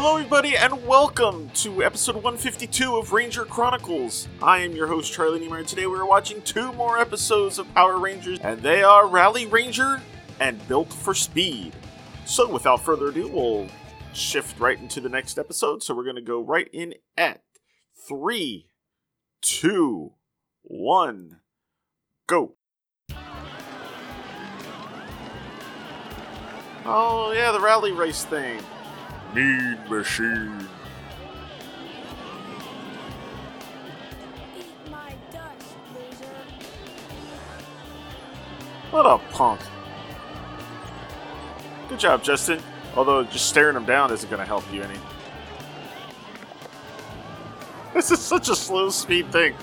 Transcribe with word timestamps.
Hello, 0.00 0.16
everybody, 0.16 0.56
and 0.56 0.86
welcome 0.86 1.50
to 1.54 1.82
episode 1.82 2.14
152 2.14 2.96
of 2.98 3.12
Ranger 3.12 3.44
Chronicles. 3.44 4.28
I 4.40 4.58
am 4.58 4.70
your 4.70 4.86
host, 4.86 5.12
Charlie 5.12 5.40
Niemeyer, 5.40 5.58
and 5.58 5.66
today 5.66 5.88
we 5.88 5.98
are 5.98 6.06
watching 6.06 6.40
two 6.42 6.72
more 6.74 7.00
episodes 7.00 7.58
of 7.58 7.74
Power 7.74 7.98
Rangers, 7.98 8.38
and 8.38 8.62
they 8.62 8.84
are 8.84 9.08
Rally 9.08 9.46
Ranger 9.46 10.00
and 10.38 10.68
Built 10.68 10.92
for 10.92 11.14
Speed. 11.14 11.72
So, 12.26 12.48
without 12.48 12.84
further 12.84 13.08
ado, 13.08 13.26
we'll 13.26 13.66
shift 14.12 14.60
right 14.60 14.78
into 14.78 15.00
the 15.00 15.08
next 15.08 15.36
episode. 15.36 15.82
So, 15.82 15.96
we're 15.96 16.04
going 16.04 16.14
to 16.14 16.22
go 16.22 16.42
right 16.42 16.68
in 16.72 16.94
at 17.16 17.42
three, 18.06 18.70
two, 19.42 20.12
one, 20.62 21.40
go. 22.28 22.54
Oh, 26.84 27.32
yeah, 27.34 27.50
the 27.50 27.58
rally 27.60 27.90
race 27.90 28.22
thing. 28.24 28.60
Mean 29.34 29.78
Machine. 29.88 30.68
Eat 34.58 34.66
my 34.90 35.14
dust, 35.30 35.76
loser. 35.94 36.34
What 38.90 39.06
a 39.06 39.18
punk. 39.32 39.60
Good 41.88 41.98
job, 41.98 42.22
Justin. 42.22 42.60
Although 42.96 43.22
just 43.24 43.48
staring 43.48 43.76
him 43.76 43.84
down 43.84 44.12
isn't 44.12 44.28
going 44.30 44.40
to 44.40 44.46
help 44.46 44.64
you 44.72 44.82
any. 44.82 44.98
This 47.94 48.10
is 48.10 48.20
such 48.20 48.48
a 48.48 48.56
slow 48.56 48.90
speed 48.90 49.30
thing. 49.30 49.54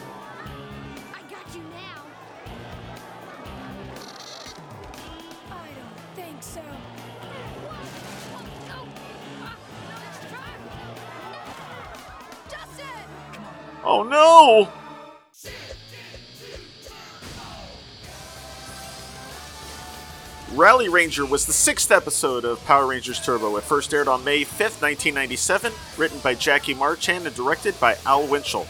Ranger 20.95 21.25
was 21.25 21.45
the 21.45 21.51
sixth 21.51 21.91
episode 21.91 22.45
of 22.45 22.63
Power 22.63 22.87
Rangers 22.87 23.19
Turbo. 23.19 23.57
It 23.57 23.65
first 23.65 23.93
aired 23.93 24.07
on 24.07 24.23
May 24.23 24.45
5th, 24.45 24.81
1997, 24.81 25.73
written 25.97 26.19
by 26.19 26.35
Jackie 26.35 26.73
Marchand 26.73 27.27
and 27.27 27.35
directed 27.35 27.77
by 27.81 27.97
Al 28.05 28.25
Winchell. 28.25 28.65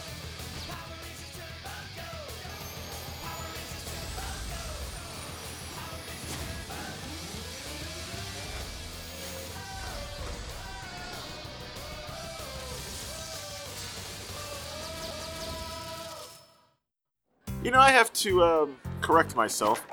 You 17.63 17.69
know, 17.69 17.80
I 17.80 17.92
have 17.92 18.12
to 18.13 18.44
um, 18.44 18.78
correct 19.02 19.36
myself. 19.36 19.86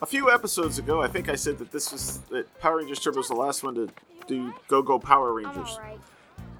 A 0.00 0.06
few 0.06 0.30
episodes 0.30 0.78
ago, 0.78 1.02
I 1.02 1.08
think 1.08 1.28
I 1.28 1.34
said 1.34 1.58
that 1.58 1.72
this 1.72 1.90
was 1.90 2.18
that 2.30 2.46
Power 2.60 2.78
Rangers 2.78 3.00
Turbo 3.00 3.18
was 3.18 3.28
the 3.28 3.34
last 3.34 3.64
one 3.64 3.74
to 3.74 3.88
do 4.28 4.54
Go 4.68 4.80
Go 4.80 4.98
Power 4.98 5.32
Rangers. 5.32 5.78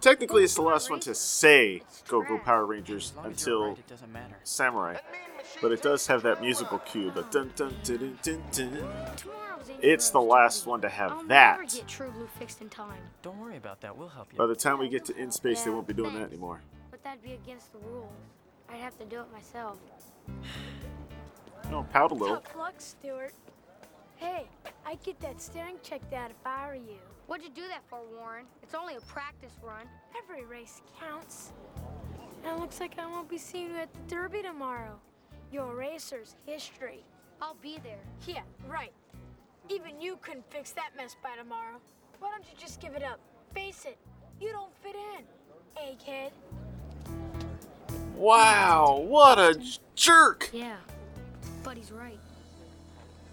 Technically, 0.00 0.42
it's 0.42 0.54
the 0.54 0.62
last 0.62 0.90
one 0.90 0.98
to 1.00 1.14
say 1.14 1.82
Go 2.08 2.22
Go 2.22 2.38
Power 2.38 2.66
Rangers 2.66 3.12
until 3.22 3.72
it 3.72 3.86
doesn't 3.86 4.12
matter. 4.12 4.36
Samurai, 4.42 4.96
but 5.62 5.70
it 5.70 5.82
does 5.82 6.06
have 6.08 6.22
that 6.24 6.40
musical 6.40 6.78
cue, 6.80 7.12
the 7.12 7.22
dun 7.24 7.52
dun 7.54 7.76
dun 7.84 8.18
dun 8.22 8.42
dun. 8.50 8.70
dun. 8.70 8.90
It's 9.82 10.10
the 10.10 10.20
last 10.20 10.66
one 10.66 10.80
to 10.80 10.88
have 10.88 11.12
I'll 11.12 11.16
never 11.18 11.28
that. 11.28 11.68
get 11.72 11.86
True 11.86 12.10
Blue 12.10 12.28
fixed 12.40 12.60
in 12.60 12.68
time. 12.68 13.00
Don't 13.22 13.38
worry 13.38 13.56
about 13.56 13.80
that. 13.82 13.96
We'll 13.96 14.08
help 14.08 14.32
you. 14.32 14.38
By 14.38 14.46
the 14.46 14.56
time 14.56 14.78
we 14.80 14.88
get 14.88 15.04
to 15.04 15.16
In 15.16 15.30
Space, 15.30 15.62
they 15.62 15.70
won't 15.70 15.86
be 15.86 15.94
doing 15.94 16.14
that 16.14 16.28
anymore. 16.28 16.60
But 16.90 17.04
that'd 17.04 17.22
be 17.22 17.34
against 17.34 17.72
the 17.72 17.78
rules. 17.78 18.10
I'd 18.68 18.80
have 18.80 18.98
to 18.98 19.04
do 19.04 19.20
it 19.20 19.32
myself. 19.32 19.76
No, 21.70 21.86
pout 21.92 22.10
a 22.12 22.14
little. 22.14 22.36
Tough 22.36 22.56
luck, 22.56 22.74
Stuart. 22.78 23.34
Hey, 24.16 24.48
I'd 24.86 25.02
get 25.02 25.20
that 25.20 25.40
steering 25.40 25.76
checked 25.82 26.12
out 26.12 26.30
if 26.30 26.36
I 26.44 26.66
were 26.68 26.74
you. 26.74 26.98
What'd 27.26 27.44
you 27.44 27.52
do 27.52 27.68
that 27.68 27.82
for, 27.88 28.00
Warren? 28.16 28.46
It's 28.62 28.74
only 28.74 28.96
a 28.96 29.00
practice 29.02 29.52
run. 29.62 29.86
Every 30.16 30.44
race 30.44 30.80
counts. 30.98 31.52
And 32.44 32.56
it 32.56 32.60
looks 32.60 32.80
like 32.80 32.98
I 32.98 33.06
won't 33.06 33.28
be 33.28 33.38
seeing 33.38 33.70
you 33.70 33.76
at 33.76 33.92
the 33.92 34.00
Derby 34.14 34.42
tomorrow. 34.42 34.98
Your 35.52 35.74
racer's 35.74 36.36
history. 36.46 37.04
I'll 37.40 37.56
be 37.60 37.78
there. 37.84 38.00
Yeah, 38.26 38.42
right. 38.66 38.92
Even 39.68 40.00
you 40.00 40.18
couldn't 40.22 40.50
fix 40.50 40.70
that 40.72 40.90
mess 40.96 41.14
by 41.22 41.36
tomorrow. 41.36 41.78
Why 42.20 42.30
don't 42.30 42.44
you 42.44 42.58
just 42.58 42.80
give 42.80 42.94
it 42.94 43.02
up? 43.02 43.20
Face 43.54 43.84
it, 43.84 43.98
you 44.40 44.50
don't 44.50 44.72
fit 44.82 44.94
in, 44.94 45.24
egghead. 45.80 46.30
Wow, 48.16 49.04
what 49.06 49.38
a 49.38 49.60
jerk! 49.94 50.50
Yeah, 50.52 50.76
but 51.68 51.76
he's 51.76 51.92
right. 51.92 52.18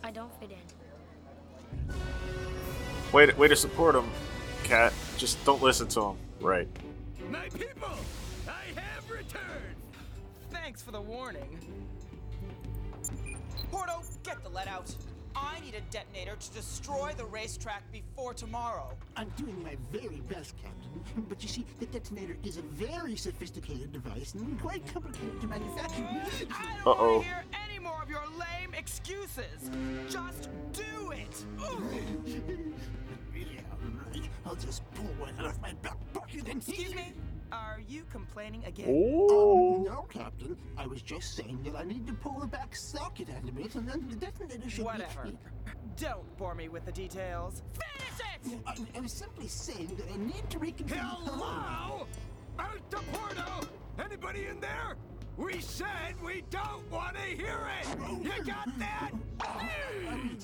I 0.04 0.12
don't 0.12 0.30
fit 0.42 0.52
in. 0.52 1.94
Way 3.14 3.28
to, 3.28 3.36
way 3.38 3.48
to 3.48 3.56
support 3.56 3.96
him, 3.96 4.10
Kat. 4.66 4.92
Just 5.16 5.44
don't 5.46 5.64
listen 5.64 5.88
to 5.88 6.02
him. 6.02 6.18
Right. 6.42 6.68
My 7.30 7.48
people, 7.48 7.96
I 8.46 8.78
have 8.78 9.10
returned. 9.10 9.78
Thanks 10.52 10.82
for 10.84 10.92
the 10.92 11.00
warning. 11.00 11.48
Porto, 13.72 14.04
get 14.24 14.44
the 14.44 14.50
let 14.50 14.68
out. 14.68 14.94
I 15.36 15.60
need 15.60 15.76
a 15.76 15.82
detonator 15.92 16.36
to 16.40 16.52
destroy 16.52 17.12
the 17.18 17.26
racetrack 17.26 17.84
before 17.92 18.34
tomorrow. 18.34 18.94
I'm 19.18 19.30
doing 19.38 19.62
my 19.64 19.76
very 19.92 20.22
best, 20.30 20.56
Captain. 20.62 21.26
But 21.28 21.42
you 21.44 21.50
see, 21.50 21.66
the 21.80 21.86
detonator 21.88 22.38
is 22.44 22.58
a 22.58 22.62
very 22.62 23.16
sophisticated 23.16 23.92
device 23.92 24.34
and 24.34 24.60
quite 24.60 24.86
complicated 24.92 25.42
to 25.42 25.48
manufacture. 25.48 26.06
I 26.08 26.76
don't 26.84 26.88
Uh-oh. 26.88 27.12
want 27.14 27.24
to 27.24 27.30
hear 27.30 27.44
any 27.70 27.80
more 27.80 28.02
of 28.02 28.10
your 28.10 28.24
lame 28.40 28.74
excuses. 28.78 29.70
Just 30.10 30.50
do 30.74 31.12
it. 31.12 31.46
yeah, 33.36 33.62
right. 34.14 34.30
I'll 34.46 34.56
just 34.56 34.84
pull 34.94 35.06
one 35.20 35.34
out 35.40 35.46
of 35.48 35.62
my 35.62 35.74
back 35.82 35.98
pocket 36.14 36.48
and 36.48 36.58
Excuse 36.68 36.96
me. 36.96 37.14
Are 37.56 37.80
you 37.88 38.04
complaining 38.12 38.66
again? 38.66 38.88
Oh. 38.90 39.78
Um, 39.78 39.84
no, 39.84 40.02
Captain. 40.10 40.58
I 40.78 40.88
was 40.88 41.02
just 41.02 41.36
saying 41.36 41.60
that 41.64 41.76
I 41.76 41.84
need 41.84 42.06
to 42.08 42.14
pull 42.14 42.40
the 42.40 42.48
back 42.48 42.76
socket 42.76 43.30
out 43.30 43.48
of 43.48 43.58
it, 43.58 43.76
and 43.76 43.88
then 43.88 44.06
the 44.10 44.16
detonator 44.16 44.70
should 44.70 44.84
Whatever. 44.84 45.24
be. 45.24 45.38
Don't 45.96 46.38
bore 46.38 46.54
me 46.54 46.68
with 46.68 46.86
the 46.86 46.92
details. 46.92 47.64
Finish 47.74 48.58
it! 48.58 48.60
I, 48.68 48.98
I 48.98 49.00
was 49.00 49.14
simply 49.14 49.48
saying 49.48 49.96
that 49.98 50.12
I 50.14 50.18
need 50.18 50.50
to 50.50 50.60
reconfigure. 50.60 51.00
Hello? 51.00 52.08
Out 52.60 52.92
to 52.92 52.98
Porto! 53.14 53.68
Anybody 54.04 54.48
in 54.48 54.60
there? 54.60 54.96
We 55.38 55.62
said 55.62 56.16
we 56.24 56.44
don't 56.50 56.90
want 56.92 57.16
to 57.16 57.22
hear 57.22 57.70
it! 57.82 57.88
You 58.22 58.44
got 58.44 58.68
that? 58.80 59.12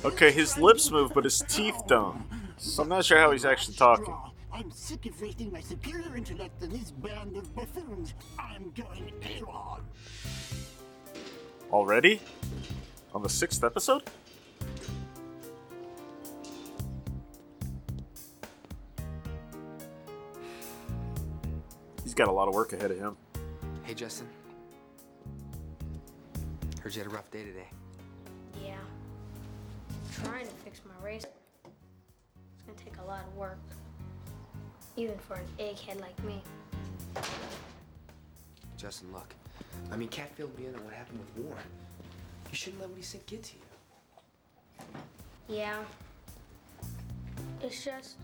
Okay, 0.05 0.31
his 0.31 0.57
lips 0.57 0.89
move, 0.91 1.11
but 1.13 1.25
his 1.25 1.43
teeth 1.49 1.81
don't. 1.87 2.23
So 2.57 2.83
I'm 2.83 2.89
not 2.89 3.03
sure 3.03 3.17
how 3.17 3.31
he's 3.31 3.45
actually 3.45 3.75
talking. 3.75 4.15
I'm 4.53 4.69
sick 4.71 5.05
of 5.05 5.19
wasting 5.21 5.51
my 5.51 5.61
superior 5.61 6.15
intellect 6.15 6.61
on 6.61 6.69
this 6.69 6.91
band 6.91 7.37
of 7.37 7.55
buffoons. 7.55 8.13
I'm 8.37 8.71
going 8.71 9.13
AWOL. 9.21 9.79
Already? 11.71 12.19
On 13.13 13.23
the 13.23 13.29
sixth 13.29 13.63
episode? 13.63 14.03
He's 22.03 22.13
got 22.13 22.27
a 22.27 22.31
lot 22.31 22.49
of 22.49 22.53
work 22.53 22.73
ahead 22.73 22.91
of 22.91 22.97
him. 22.97 23.15
Hey, 23.83 23.93
Justin. 23.93 24.27
Heard 26.81 26.93
you 26.93 27.03
had 27.03 27.11
a 27.11 27.15
rough 27.15 27.31
day 27.31 27.43
today. 27.45 27.69
Yeah. 28.61 28.75
I'm 30.19 30.25
Trying 30.25 30.45
to 30.45 30.51
fix 30.65 30.81
my 30.85 31.05
race. 31.05 31.23
It's 31.63 32.63
gonna 32.65 32.77
take 32.77 32.97
a 32.97 33.05
lot 33.05 33.23
of 33.25 33.35
work. 33.37 33.59
Even 34.97 35.17
for 35.17 35.35
an 35.35 35.45
egghead 35.59 36.01
like 36.01 36.21
me. 36.23 36.41
Justin, 38.77 39.11
look. 39.13 39.33
I 39.91 39.95
mean, 39.95 40.09
Kat 40.09 40.33
filled 40.35 40.57
me 40.57 40.65
in 40.65 40.75
on 40.75 40.83
what 40.83 40.93
happened 40.93 41.19
with 41.19 41.45
Warren. 41.45 41.63
You 42.49 42.55
shouldn't 42.55 42.81
let 42.81 42.89
what 42.89 42.97
he 42.97 43.03
said 43.03 43.25
get 43.25 43.43
to 43.43 43.53
you. 43.55 45.57
Yeah. 45.57 45.77
It's 47.61 47.83
just. 47.83 48.15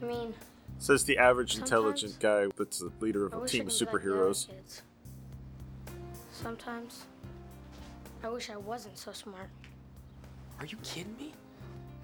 I 0.00 0.06
mean, 0.06 0.34
Says 0.78 1.04
the 1.04 1.18
average 1.18 1.56
intelligent 1.58 2.18
guy 2.18 2.46
that's 2.58 2.80
the 2.80 2.90
leader 2.98 3.26
of 3.26 3.34
I 3.34 3.36
a 3.36 3.40
wish 3.40 3.52
team 3.52 3.68
of 3.68 3.72
could 3.72 3.78
be 3.78 3.84
like 3.92 4.02
superheroes. 4.02 4.48
kids. 4.48 4.82
Sometimes. 6.32 7.04
I 8.24 8.28
wish 8.28 8.50
I 8.50 8.56
wasn't 8.56 8.98
so 8.98 9.12
smart. 9.12 9.48
Are 10.58 10.66
you 10.66 10.76
kidding 10.82 11.16
me? 11.16 11.32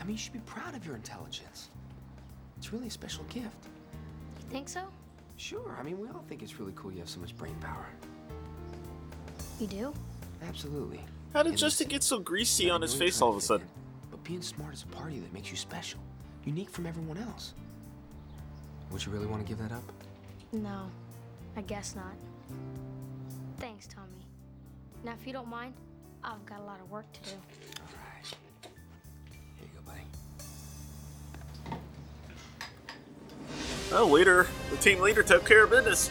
I 0.00 0.04
mean, 0.04 0.12
you 0.12 0.18
should 0.18 0.32
be 0.32 0.38
proud 0.40 0.76
of 0.76 0.86
your 0.86 0.94
intelligence. 0.94 1.70
It's 2.58 2.72
really 2.72 2.88
a 2.88 2.90
special 2.90 3.24
gift. 3.24 3.46
You 4.40 4.50
think 4.50 4.68
so? 4.68 4.82
Sure, 5.36 5.76
I 5.78 5.82
mean, 5.82 5.98
we 6.00 6.08
all 6.08 6.24
think 6.28 6.42
it's 6.42 6.58
really 6.58 6.72
cool 6.74 6.92
you 6.92 6.98
have 6.98 7.08
so 7.08 7.20
much 7.20 7.36
brain 7.36 7.54
power. 7.60 7.86
You 9.60 9.68
do? 9.68 9.94
Absolutely. 10.46 11.00
How 11.32 11.42
did 11.42 11.50
And 11.50 11.58
Justin 11.58 11.88
get 11.88 12.02
so 12.02 12.18
greasy 12.18 12.68
on 12.70 12.82
his 12.82 12.94
you're 12.94 13.06
face 13.06 13.22
all 13.22 13.30
of 13.30 13.36
a 13.36 13.40
sudden? 13.40 13.66
in, 13.66 14.10
But 14.10 14.24
being 14.24 14.42
smart 14.42 14.74
is 14.74 14.82
a 14.82 14.86
part 14.86 15.10
of 15.10 15.14
you 15.14 15.20
that 15.22 15.32
makes 15.32 15.50
you 15.50 15.56
special, 15.56 16.00
unique 16.44 16.70
from 16.70 16.86
everyone 16.86 17.18
else. 17.18 17.54
Would 18.90 19.04
you 19.04 19.12
really 19.12 19.26
want 19.26 19.42
to 19.44 19.48
give 19.48 19.58
that 19.58 19.72
up? 19.72 19.84
No. 20.52 20.90
I 21.56 21.60
guess 21.62 21.94
not. 21.94 22.14
Thanks, 23.58 23.86
Tommy. 23.86 24.26
Now, 25.04 25.12
if 25.20 25.26
you 25.26 25.32
don't 25.32 25.48
mind, 25.48 25.74
I've 26.24 26.44
got 26.46 26.60
a 26.60 26.64
lot 26.64 26.80
of 26.80 26.90
work 26.90 27.10
to 27.12 27.20
do. 27.30 27.36
Oh, 33.90 34.06
leader, 34.06 34.46
the 34.70 34.76
team 34.76 35.00
leader 35.00 35.22
took 35.22 35.46
care 35.46 35.64
of 35.64 35.70
business. 35.70 36.10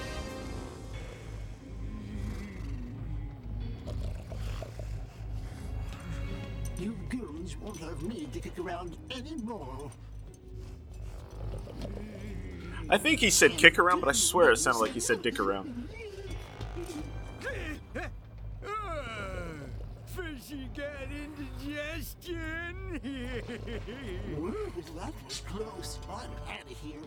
You 6.79 6.97
goons 7.09 7.55
won't 7.57 7.77
have 7.77 8.01
me 8.01 8.27
to 8.33 8.39
kick 8.39 8.57
around 8.57 8.97
anymore. 9.11 9.91
I 12.89 12.97
think 12.97 13.19
he 13.19 13.29
said 13.29 13.51
kick 13.57 13.77
around, 13.77 13.99
but 13.99 14.09
I 14.09 14.13
swear 14.13 14.51
it 14.51 14.57
sounded 14.57 14.79
like 14.79 14.91
he 14.91 14.99
said 14.99 15.21
dick 15.21 15.39
around. 15.39 15.89
That 24.97 25.13
was 25.25 25.41
close. 25.47 25.99
I'm 26.09 26.29
out 26.49 26.61
of 26.69 26.77
here. 26.81 26.99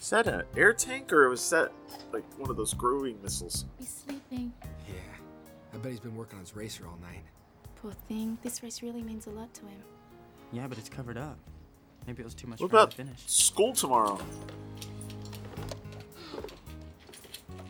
Is 0.00 0.10
that 0.10 0.26
an 0.26 0.42
air 0.56 0.72
tank 0.72 1.12
or 1.12 1.26
it 1.26 1.28
was 1.28 1.48
that 1.50 1.72
like 2.12 2.24
one 2.38 2.50
of 2.50 2.56
those 2.56 2.74
growing 2.74 3.20
missiles? 3.22 3.64
He's 3.78 4.02
sleeping. 4.04 4.52
Yeah. 4.88 4.94
I 5.74 5.76
bet 5.76 5.90
he's 5.92 6.00
been 6.00 6.16
working 6.16 6.38
on 6.38 6.44
his 6.44 6.56
racer 6.56 6.84
all 6.86 6.98
night. 7.02 7.22
Poor 7.76 7.92
thing. 8.08 8.38
This 8.42 8.62
race 8.62 8.82
really 8.82 9.02
means 9.02 9.26
a 9.26 9.30
lot 9.30 9.52
to 9.54 9.60
him. 9.62 9.82
Yeah, 10.52 10.66
but 10.66 10.78
it's 10.78 10.88
covered 10.88 11.16
up. 11.16 11.38
Maybe 12.06 12.22
it 12.22 12.24
was 12.24 12.34
too 12.34 12.46
much 12.46 12.60
What 12.60 12.70
for 12.70 12.76
him 12.76 12.80
about 12.82 12.90
to 12.92 12.96
finish. 12.96 13.20
school 13.26 13.72
tomorrow? 13.72 14.18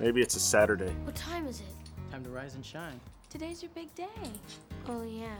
Maybe 0.00 0.22
it's 0.22 0.34
a 0.34 0.40
Saturday. 0.40 0.90
What 1.04 1.14
time 1.14 1.46
is 1.46 1.60
it? 1.60 1.66
Time 2.10 2.24
to 2.24 2.30
rise 2.30 2.54
and 2.54 2.64
shine. 2.64 2.98
Today's 3.28 3.62
your 3.62 3.70
big 3.74 3.94
day. 3.94 4.06
Oh, 4.88 5.02
yeah. 5.02 5.36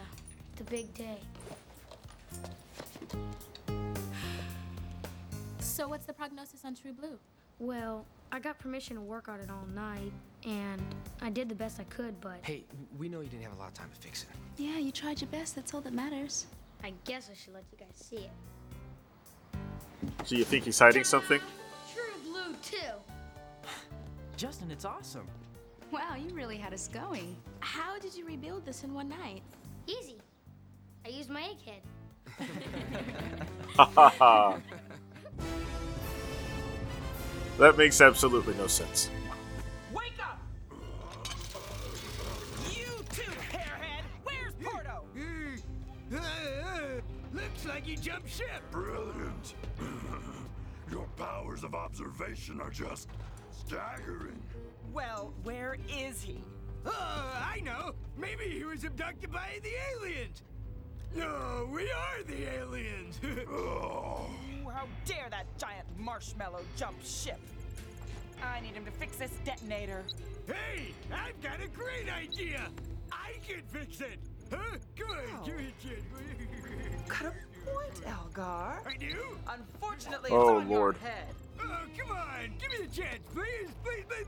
The 0.57 0.65
big 0.65 0.93
day. 0.93 1.17
So 5.61 5.89
what's 5.89 6.05
the 6.05 6.13
prognosis 6.13 6.63
on 6.67 6.75
True 6.75 6.93
Blue? 6.93 7.19
Well, 7.59 8.05
I 8.31 8.39
got 8.39 8.59
permission 8.59 8.97
to 8.97 9.03
work 9.03 9.29
on 9.29 9.41
it 9.41 9.49
all 9.51 9.67
night, 9.75 10.13
and 10.47 10.83
I 11.23 11.31
did 11.31 11.49
the 11.49 11.55
best 11.55 11.81
I 11.81 11.85
could, 11.85 12.21
but 12.21 12.39
Hey, 12.43 12.65
we 12.99 13.09
know 13.09 13.23
you 13.23 13.29
didn't 13.29 13.45
have 13.45 13.55
a 13.55 13.59
lot 13.59 13.69
of 13.69 13.75
time 13.75 13.89
to 13.95 14.01
fix 14.01 14.25
it. 14.25 14.29
Yeah, 14.63 14.77
you 14.77 14.93
tried 14.93 15.23
your 15.23 15.31
best. 15.31 15.55
That's 15.57 15.73
all 15.73 15.81
that 15.81 15.95
matters. 15.95 16.47
I 16.85 16.93
guess 17.07 17.31
I 17.31 17.35
should 17.35 17.55
let 17.55 17.65
you 17.73 17.79
guys 17.79 17.95
see 17.95 18.17
it. 18.17 18.31
So 20.25 20.37
you 20.37 20.45
think 20.45 20.65
he's 20.65 20.79
hiding 20.79 21.05
something? 21.05 21.41
True 21.95 22.31
Blue, 22.31 22.55
too. 22.63 22.77
Justin, 24.41 24.71
it's 24.71 24.87
awesome. 24.87 25.27
Wow, 25.93 26.17
you 26.17 26.35
really 26.35 26.57
had 26.57 26.73
us 26.73 26.89
going. 26.89 27.37
How 27.61 27.99
did 27.99 28.15
you 28.15 28.25
rebuild 28.25 28.65
this 28.65 28.85
in 28.85 28.95
one 28.95 29.07
night? 29.07 29.43
Easy. 29.87 30.17
I 31.05 31.11
used 31.11 31.29
my 31.29 31.43
egghead. 31.43 31.83
Ha 33.77 33.85
ha 33.85 34.09
ha. 34.09 34.59
That 37.59 37.77
makes 37.77 38.01
absolutely 38.01 38.55
no 38.55 38.67
sense. 38.67 39.11
Wake 39.93 40.15
up! 40.23 40.41
You 42.73 42.87
too, 43.13 43.31
hairhead! 43.53 44.05
Where's 44.25 44.55
Porto? 44.63 45.05
Looks 47.35 47.67
like 47.67 47.87
you 47.87 47.99
jumped 47.99 48.31
ship. 48.31 48.63
Brilliant. 48.71 49.55
Your 50.91 51.07
powers 51.19 51.63
of 51.63 51.75
observation 51.75 52.59
are 52.63 52.71
just 52.71 53.11
staggering. 53.67 54.41
Well, 54.93 55.33
where 55.43 55.77
is 55.89 56.23
he? 56.23 56.41
Oh, 56.87 57.43
I 57.55 57.61
know. 57.61 57.93
Maybe 58.17 58.45
he 58.45 58.65
was 58.65 58.85
abducted 58.85 59.31
by 59.31 59.61
the 59.63 59.71
aliens. 59.97 60.43
No, 61.15 61.69
we 61.73 61.91
are 61.91 62.23
the 62.27 62.59
aliens. 62.59 63.19
Oh, 63.51 64.31
How 64.73 64.87
dare 65.05 65.27
that 65.31 65.47
giant 65.59 65.87
marshmallow 65.99 66.61
jump 66.77 66.97
ship? 67.05 67.39
I 68.43 68.61
need 68.61 68.73
him 68.75 68.85
to 68.85 68.91
fix 68.93 69.17
this 69.17 69.33
detonator. 69.45 70.05
hey, 70.47 70.95
I've 71.13 71.39
got 71.43 71.61
a 71.63 71.69
great 71.69 72.09
idea. 72.09 72.69
I 73.13 73.33
can 73.47 73.63
fix 73.73 74.01
it. 74.01 74.19
Huh? 74.51 74.57
Come 74.97 75.11
on, 75.11 75.17
oh. 75.43 75.45
give 75.45 75.57
me 75.59 75.67
a 75.67 75.87
chance. 75.87 77.09
Got 77.09 77.23
a 77.23 77.71
point, 77.71 78.07
Elgar. 78.07 78.83
I 78.87 78.97
do? 78.99 79.17
Unfortunately, 79.49 80.31
Oh, 80.33 80.41
it's 80.59 80.63
on 80.65 80.69
Lord. 80.71 80.97
your 81.03 81.11
head. 81.11 81.35
Come 81.99 82.17
on. 82.17 82.51
Give 82.59 82.71
me 82.71 82.87
a 82.87 82.89
chance, 82.89 83.21
please. 83.35 83.71
Please, 83.85 84.05
please, 84.09 84.27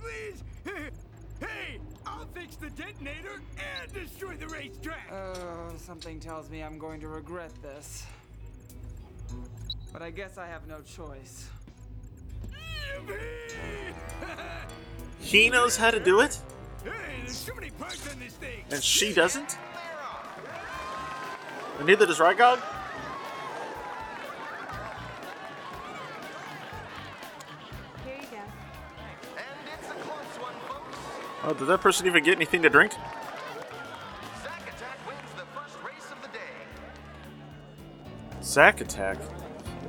please. 0.64 0.90
hey, 1.40 1.78
I'll 2.07 2.26
fix 2.35 2.57
the 2.57 2.71
detonator 2.71 3.40
and 3.57 3.92
destroy 3.92 4.35
the 4.37 4.49
racetrack. 4.49 5.11
Oh, 5.12 5.73
something 5.78 6.21
tells 6.21 6.50
me 6.50 6.62
I'm 6.62 6.78
going 6.78 7.00
to 7.00 7.09
regret 7.09 7.52
this. 7.62 8.07
But 9.92 10.02
I 10.02 10.11
guess 10.11 10.38
I 10.38 10.47
have 10.47 10.66
no 10.66 10.81
choice. 10.81 11.49
Yippee! 12.50 13.95
He 15.21 15.49
knows 15.49 15.76
how 15.76 15.92
to 15.92 16.00
do 16.00 16.21
it, 16.21 16.37
hey, 16.83 16.90
there's 17.21 17.37
so 17.37 17.54
many 17.54 17.71
parts 17.71 18.12
on 18.12 18.19
this 18.19 18.33
thing. 18.35 18.64
and 18.73 18.83
she 18.83 19.14
doesn't? 19.14 19.57
And 21.78 21.87
neither 21.87 22.07
does 22.07 22.19
Rygog? 22.19 22.61
Oh, 31.45 31.53
did 31.53 31.67
that 31.67 31.81
person 31.81 32.07
even 32.07 32.23
get 32.23 32.37
anything 32.37 32.63
to 32.63 32.71
drink? 32.71 32.93
Zack 32.93 34.63
Attack 34.63 34.97
wins 35.09 35.19
the 35.37 35.43
first 35.59 35.77
race 35.85 36.13
of 36.13 36.23
the 36.23 36.29
day. 36.29 36.39
Zack 38.45 38.81
Attack? 38.81 39.19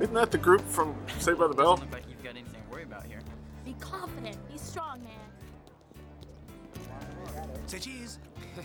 Isn't 0.00 0.14
that 0.14 0.32
the 0.32 0.38
group 0.38 0.62
from 0.62 0.96
Saved 1.20 1.38
by 1.38 1.46
the 1.46 1.54
Bell? 1.54 1.76
Doesn't 1.76 1.92
look 1.92 2.00
like 2.00 2.10
you've 2.10 2.24
got 2.24 2.30
anything 2.30 2.60
to 2.60 2.70
worry 2.72 2.82
about 2.82 3.04
here. 3.04 3.20
Be 3.64 3.74
confident. 3.78 4.36
Be 4.50 4.58
strong, 4.58 5.00
man. 5.04 5.12
Say 7.66 7.78
cheese. 7.78 8.18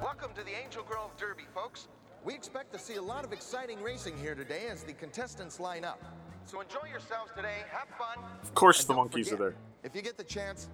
Welcome 0.00 0.30
to 0.36 0.44
the 0.44 0.52
Angel 0.64 0.84
Grove 0.84 1.10
Derby, 1.16 1.44
folks. 1.52 1.88
We 2.24 2.34
expect 2.34 2.72
to 2.72 2.78
see 2.78 2.94
a 2.94 3.02
lot 3.02 3.24
of 3.24 3.32
exciting 3.32 3.82
racing 3.82 4.16
here 4.16 4.36
today 4.36 4.68
as 4.70 4.84
the 4.84 4.92
contestants 4.92 5.58
line 5.58 5.84
up. 5.84 6.00
So 6.46 6.60
enjoy 6.60 6.88
yourselves 6.90 7.30
today, 7.36 7.64
have 7.70 7.88
fun. 7.96 8.22
Of 8.42 8.54
course 8.54 8.80
and 8.80 8.88
the 8.88 8.94
don't 8.94 9.04
monkeys 9.04 9.32
are 9.32 9.36
there. 9.36 9.54
If 9.82 9.94
you 9.94 10.02
get 10.02 10.16
the 10.16 10.24
chance, 10.24 10.68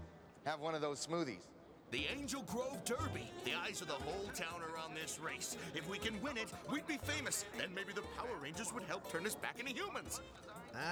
have 0.45 0.61
one 0.61 0.75
of 0.75 0.81
those 0.81 1.07
smoothies. 1.07 1.47
The 1.91 2.05
Angel 2.15 2.43
Grove 2.43 2.85
Derby. 2.85 3.31
The 3.45 3.53
eyes 3.55 3.81
of 3.81 3.89
the 3.89 3.95
whole 3.95 4.29
town 4.35 4.61
are 4.61 4.79
on 4.79 4.95
this 4.95 5.19
race. 5.19 5.57
If 5.75 5.89
we 5.89 5.99
can 5.99 6.21
win 6.21 6.37
it, 6.37 6.49
we'd 6.71 6.87
be 6.87 6.99
famous. 6.99 7.47
Then 7.57 7.69
maybe 7.75 7.93
the 7.95 8.03
Power 8.17 8.37
Rangers 8.43 8.73
would 8.75 8.83
help 8.85 9.11
turn 9.11 9.27
us 9.27 9.35
back 9.35 9.59
into 9.59 9.73
humans. 9.73 10.21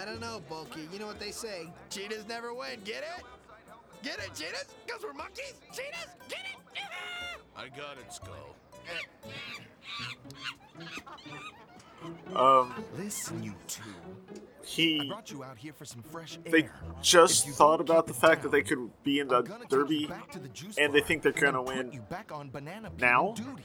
I 0.01 0.07
don't 0.07 0.21
know, 0.21 0.41
Bulky. 0.49 0.89
You 0.93 0.99
know 0.99 1.07
what 1.07 1.21
they 1.21 1.33
say. 1.33 1.69
Cheetahs 1.91 2.27
never 2.27 2.55
win. 2.55 2.81
Get 2.85 3.03
it? 3.19 3.25
Get 4.03 4.19
it, 4.19 4.35
cheetahs? 4.35 4.75
Because 4.87 5.03
we're 5.03 5.13
monkeys? 5.13 5.55
Cheetahs? 5.73 6.15
Get 6.29 6.39
it? 6.41 6.81
I 7.57 7.65
I 7.65 7.69
got 7.69 7.99
it, 7.99 8.13
Skull. 8.13 8.55
Um, 12.35 12.85
Listen, 12.97 13.43
you 13.43 13.55
two. 13.67 13.83
He 14.67 15.01
I 15.01 15.07
brought 15.07 15.31
you 15.31 15.45
out 15.45 15.57
here 15.57 15.73
for 15.73 15.85
some 15.85 16.03
fresh 16.03 16.39
air. 16.45 16.51
they 16.51 16.69
just 17.01 17.49
thought 17.51 17.81
about 17.81 18.09
the 18.09 18.13
fact 18.13 18.43
that 18.43 18.51
they 18.51 18.63
could 18.63 18.91
be 19.05 19.21
in 19.21 19.29
the 19.29 19.43
derby, 19.69 20.11
and 20.77 20.93
they 20.93 21.01
think 21.01 21.23
they're 21.23 21.31
gonna 21.31 21.63
win 21.63 22.01
Back 22.11 22.33
on 22.33 22.51
banana 22.51 22.91
now, 22.99 23.33
duty. 23.37 23.63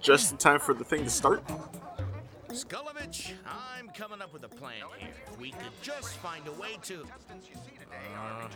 just 0.00 0.32
in 0.32 0.38
time 0.38 0.58
for 0.58 0.74
the 0.74 0.82
thing 0.82 1.04
to 1.04 1.10
start. 1.10 1.44
Skullovitch, 2.48 3.34
I'm 3.46 3.88
coming 3.90 4.20
up 4.20 4.32
with 4.32 4.42
a 4.42 4.48
plan 4.48 4.72
here. 4.98 5.10
If 5.30 5.38
we 5.38 5.52
could 5.52 5.70
just 5.80 6.16
find 6.16 6.44
a 6.48 6.52
way 6.60 6.76
to. 6.82 7.02
Uh-huh. 7.02 8.48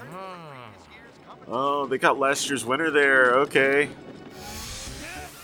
Oh, 1.47 1.87
they 1.87 1.99
got 1.99 2.19
last 2.19 2.49
year's 2.49 2.65
winner 2.65 2.91
there. 2.91 3.35
Okay. 3.41 3.91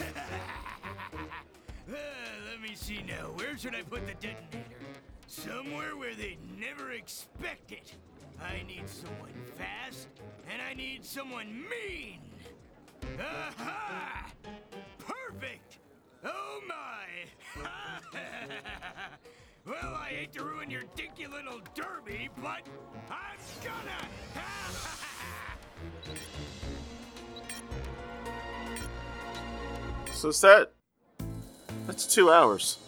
Uh, 0.00 0.04
let 2.50 2.60
me 2.60 2.74
see 2.74 3.04
now. 3.06 3.30
Where 3.36 3.56
should 3.56 3.76
I 3.76 3.82
put 3.82 4.04
the 4.06 4.14
detonator? 4.14 4.64
Somewhere 5.36 5.94
where 5.98 6.14
they'd 6.14 6.38
never 6.58 6.92
expect 6.92 7.70
it. 7.70 7.92
I 8.40 8.62
need 8.66 8.88
someone 8.88 9.34
fast, 9.58 10.08
and 10.50 10.62
I 10.62 10.72
need 10.72 11.04
someone 11.04 11.62
mean. 11.68 12.20
Aha! 13.20 14.32
Perfect! 14.98 15.76
Oh 16.24 16.60
my! 16.66 17.62
well, 19.66 19.94
I 19.94 20.08
hate 20.08 20.32
to 20.32 20.42
ruin 20.42 20.70
your 20.70 20.84
dinky 20.96 21.26
little 21.26 21.60
derby, 21.74 22.30
but 22.36 22.62
I'm 23.10 23.38
gonna! 23.62 24.08
So 30.14 30.32
that 30.32 30.72
that's 31.86 32.06
two 32.06 32.30
hours. 32.32 32.78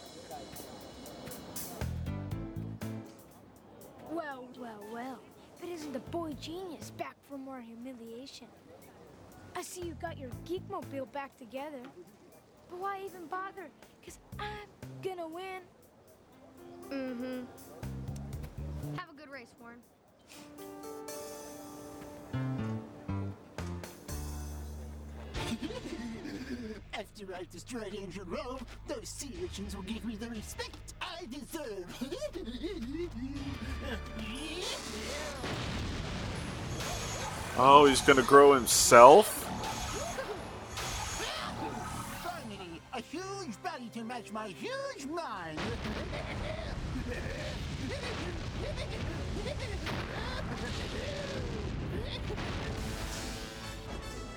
The 5.92 5.98
boy 6.10 6.32
genius 6.40 6.90
back 6.90 7.16
for 7.28 7.38
more 7.38 7.60
humiliation. 7.60 8.46
I 9.56 9.62
see 9.62 9.82
you 9.82 9.94
got 10.00 10.18
your 10.18 10.30
geekmobile 10.46 11.10
back 11.12 11.36
together. 11.38 11.82
But 12.70 12.78
why 12.78 13.00
even 13.04 13.26
bother? 13.26 13.68
Because 14.00 14.18
I'm 14.38 14.68
gonna 15.02 15.26
win. 15.26 15.62
Mm-hmm. 16.90 17.40
Have 18.96 19.10
a 19.10 19.14
good 19.14 19.30
race, 19.30 19.54
Warren. 19.60 19.80
After 26.92 27.34
I've 27.34 27.50
destroyed 27.50 27.96
Angel 27.98 28.24
Grove, 28.24 28.62
those 28.86 29.08
sea 29.08 29.32
urchins 29.42 29.74
will 29.74 29.82
give 29.84 30.04
me 30.04 30.16
the 30.16 30.28
respect 30.28 30.87
I 31.20 31.24
deserve. 31.30 31.84
Oh, 37.56 37.86
he's 37.86 38.00
gonna 38.02 38.22
grow 38.22 38.52
himself. 38.54 39.44
Finally, 42.22 42.80
a 42.92 43.00
huge 43.00 43.60
body 43.62 43.90
to 43.94 44.04
match 44.04 44.30
my 44.30 44.48
huge 44.48 45.06
mind. 45.06 45.58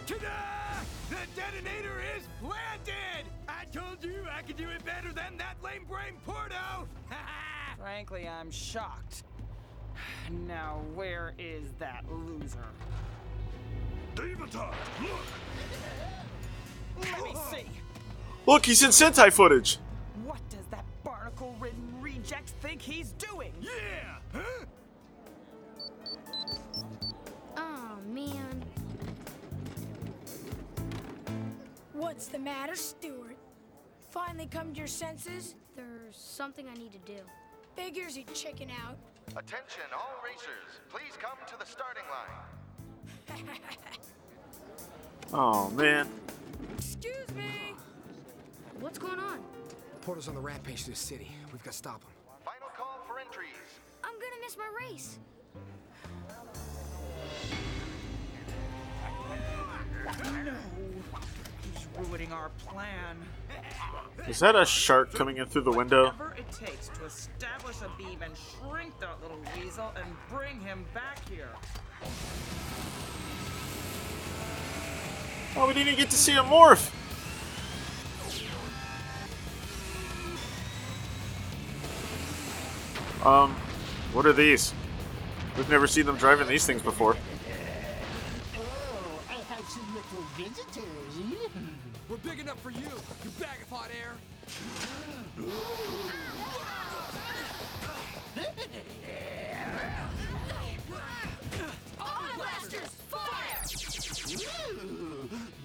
Ta-da! 0.08 0.82
The 1.10 1.16
detonator 1.36 2.02
is 2.18 2.24
planted! 2.42 3.31
I 3.72 3.78
told 3.78 4.04
you 4.04 4.26
I 4.30 4.42
could 4.42 4.58
do 4.58 4.70
it 4.70 4.84
better 4.84 5.14
than 5.14 5.38
that 5.38 5.56
lame 5.64 5.86
brain 5.88 6.16
Porto! 6.26 6.88
Frankly, 7.80 8.28
I'm 8.28 8.52
shocked. 8.52 9.24
Now, 10.46 10.82
where 10.94 11.34
is 11.38 11.72
that 11.80 12.04
loser? 12.10 12.66
Divatox, 14.16 14.74
look! 15.02 15.22
Let 17.00 17.24
me 17.24 17.34
see. 17.50 17.66
Look, 18.46 18.66
he's 18.66 18.84
in 18.84 18.90
Sentai 18.90 19.32
footage. 19.32 19.78
What 20.26 20.42
does 20.50 20.66
that 20.72 20.84
barnacle-ridden 21.06 22.02
reject 22.02 22.50
think 22.62 22.82
he's 22.82 23.14
doing? 23.14 23.54
Yeah! 23.62 24.18
Huh? 24.34 24.66
Oh, 27.56 27.96
man. 28.10 28.64
What's 31.94 32.28
the 32.28 32.40
matter, 32.40 32.76
Stuart? 32.76 33.31
Finally 34.12 34.48
come 34.48 34.74
to 34.74 34.78
your 34.78 34.88
senses? 34.88 35.56
There's 35.74 36.18
something 36.18 36.68
I 36.68 36.74
need 36.74 36.92
to 36.92 36.98
do. 37.00 37.20
Figures 37.78 38.18
you 38.18 38.26
chicken 38.34 38.70
out. 38.86 38.98
Attention, 39.30 39.84
all 39.96 40.22
racers. 40.22 40.82
Please 40.90 41.14
come 41.18 41.38
to 41.48 41.58
the 41.58 41.66
starting 41.66 42.04
line. 42.12 43.48
Oh 45.34 45.70
man. 45.70 46.10
Excuse 46.76 47.30
me. 47.38 47.74
What's 48.82 49.00
going 49.00 49.18
on? 49.18 49.40
Porto's 50.02 50.28
on 50.28 50.36
the 50.36 50.42
rampage 50.42 50.84
to 50.84 50.90
the 50.90 50.96
city. 50.98 51.32
We've 51.54 51.64
got 51.64 51.72
to 51.72 51.78
stop 51.78 52.04
him. 52.04 52.10
Final 52.44 52.68
call 52.76 53.00
for 53.08 53.18
entries. 53.18 53.48
I'm 54.04 54.12
gonna 54.16 54.42
miss 54.42 54.58
my 54.58 54.70
race. 54.90 55.20
No. 60.44 60.54
He's 61.98 62.08
ruining 62.08 62.32
our 62.32 62.50
plan. 62.68 63.18
Is 64.28 64.40
that 64.40 64.56
a 64.56 64.66
shark 64.66 65.14
coming 65.14 65.38
in 65.38 65.46
through 65.46 65.64
the 65.64 65.72
window? 65.72 66.12
Whatever 66.12 66.36
it 66.38 66.52
takes 66.52 66.90
to 66.90 67.06
establish 67.06 67.78
a 67.82 67.90
beam 67.98 68.22
and 68.24 68.34
shrink 68.36 69.00
that 69.00 69.22
little 69.22 69.40
weasel 69.58 69.92
and 69.96 70.06
bring 70.30 70.60
him 70.62 70.86
back 70.94 71.28
here. 71.30 71.50
Oh, 75.56 75.68
we 75.68 75.74
didn't 75.74 75.88
even 75.88 76.00
get 76.00 76.10
to 76.12 76.18
see 76.18 76.36
a 76.38 76.44
morph. 76.44 76.92
Um, 83.26 83.54
what 84.14 84.26
are 84.26 84.34
these? 84.34 84.74
We've 85.58 85.70
never 85.70 85.86
seen 85.86 86.06
them 86.06 86.16
driving 86.18 86.48
these 86.48 86.66
things 86.66 86.82
before. 86.82 87.16
Oh, 88.58 89.20
I 89.30 89.34
have 89.34 89.68
some 89.70 89.94
little 89.94 90.24
visitors. 90.38 90.71
We're 92.12 92.18
big 92.18 92.40
enough 92.42 92.60
for 92.60 92.72
you, 92.72 92.82
you 93.24 93.30
bag 93.40 93.62
of 93.62 93.70
hot 93.70 93.90
air! 93.98 94.16
All 102.02 102.22
blasters, 102.36 102.90
fire! 103.08 103.64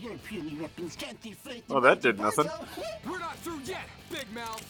Your 0.00 0.16
puny 0.18 0.56
weapons 0.60 0.94
can't 0.94 1.20
deflate 1.20 1.64
Oh, 1.68 1.80
that 1.80 2.00
did 2.00 2.20
nothing. 2.20 2.48
We're 3.04 3.18
not 3.18 3.36
through 3.38 3.62
yet, 3.64 3.88
big 4.12 4.32
mouth! 4.32 4.64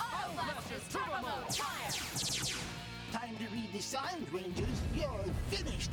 All 0.00 0.34
blasters, 0.34 0.82
turbo 0.88 1.20
mode, 1.20 1.52
fire! 1.52 1.90
Time 3.12 3.36
to 3.38 3.52
read 3.52 3.72
the 3.72 3.80
signs, 3.80 4.32
Rangers. 4.32 4.82
You're 4.94 5.24
finished. 5.50 5.90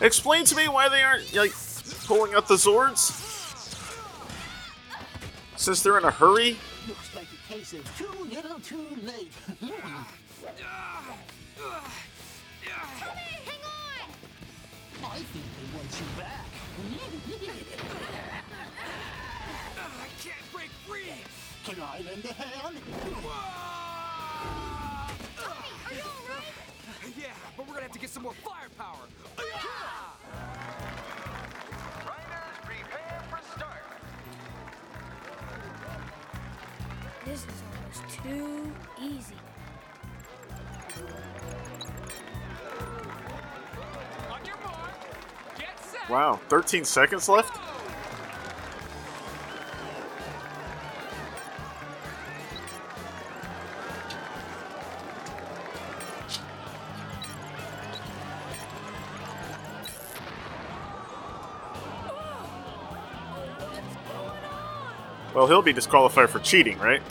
Explain 0.00 0.44
to 0.44 0.54
me 0.54 0.68
why 0.68 0.88
they 0.88 1.02
aren't 1.02 1.34
like 1.34 1.52
pulling 2.06 2.34
out 2.34 2.46
the 2.48 2.54
Zords. 2.54 3.22
Since 5.56 5.82
they're 5.82 5.96
in 5.98 6.04
a 6.04 6.10
hurry. 6.10 6.58
Looks 6.86 7.14
like 7.14 7.26
a 7.32 7.52
case 7.52 7.72
of 7.72 7.96
too 7.96 8.10
little, 8.24 8.60
too 8.60 8.86
late. 9.02 9.32
Tommy, 9.58 9.72
hang 13.44 13.62
on! 13.64 14.08
I 15.04 15.18
think 15.18 15.44
they 15.56 15.66
want 15.76 15.90
you 15.98 16.06
back. 16.18 16.46
I 19.78 20.08
can't 20.22 20.46
break 20.52 20.70
free! 20.86 21.12
Can 21.64 21.76
I 21.82 21.84
lend 22.08 22.24
a 22.24 22.32
hand? 22.32 22.76
Are 25.86 25.92
you 25.92 26.00
alright? 26.02 26.54
Yeah, 27.18 27.34
but 27.56 27.62
we're 27.66 27.72
gonna 27.74 27.82
have 27.82 27.92
to 27.92 27.98
get 27.98 28.10
some 28.10 28.22
more 28.24 28.34
firepower! 28.34 28.55
too 38.26 38.72
easy. 39.00 39.34
Wow, 46.08 46.40
13 46.48 46.84
seconds 46.84 47.28
left? 47.28 47.58
Well, 65.34 65.46
he'll 65.46 65.60
be 65.60 65.74
disqualified 65.74 66.30
for 66.30 66.38
cheating, 66.38 66.78
right? 66.78 67.02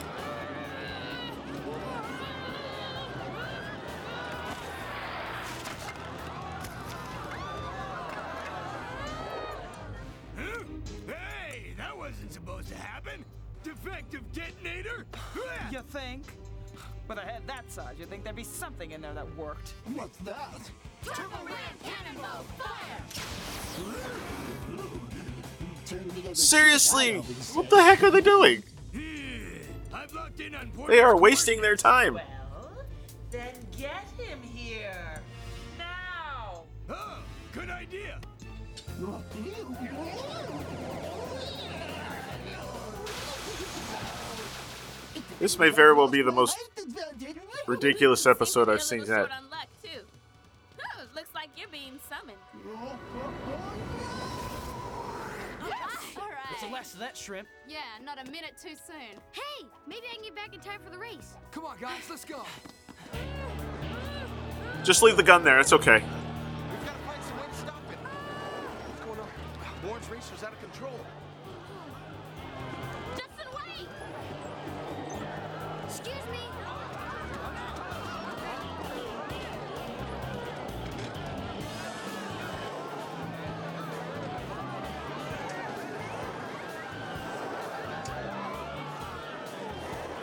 Seriously, 26.86 27.36
what 27.56 27.70
the 27.70 27.82
heck 27.82 28.04
are 28.04 28.12
they 28.12 28.22
doing? 28.22 28.64
I've 29.94 30.14
locked 30.14 30.40
in 30.40 30.54
on 30.54 30.72
They 30.88 31.00
are 31.00 31.18
wasting 31.18 31.62
their 31.62 31.76
time. 31.76 32.20
Then 33.32 33.54
get 33.78 34.06
him 34.18 34.42
here. 34.44 35.22
Now! 35.80 36.64
Good 37.52 37.70
idea. 37.70 38.20
This 45.40 45.60
may 45.60 45.70
very 45.70 45.94
well 45.94 46.08
be 46.08 46.22
the 46.22 46.32
most 46.32 46.58
ridiculous 47.68 48.26
episode 48.26 48.70
I've 48.70 48.84
seen 48.84 49.06
yet. 49.06 49.30
Shrimp? 57.26 57.48
Yeah, 57.68 57.80
not 58.04 58.20
a 58.20 58.30
minute 58.30 58.54
too 58.62 58.76
soon. 58.76 59.20
Hey, 59.32 59.66
maybe 59.88 60.04
I 60.12 60.16
can 60.16 60.24
get 60.24 60.36
back 60.36 60.54
in 60.54 60.60
time 60.60 60.80
for 60.84 60.92
the 60.92 60.98
race. 60.98 61.34
Come 61.52 61.66
on, 61.66 61.78
guys, 61.80 62.08
let's 62.08 62.24
go. 62.24 62.44
Just 64.84 65.02
leave 65.02 65.18
the 65.18 65.24
gun 65.24 65.44
there, 65.44 65.60
it's 65.60 65.74
okay. 65.74 66.04
We've 66.04 66.86
got 66.86 66.94
to 66.94 67.00
find 67.00 67.24
some 67.24 67.38
way 67.38 67.48
to 67.48 67.56
stop 67.56 67.82
it. 67.92 67.98
What's 67.98 69.02
going 69.02 69.20
on? 69.20 69.28
Warren's 69.88 70.10
racer's 70.10 70.44
out 70.44 70.54
of 70.54 70.60
control. 70.62 71.00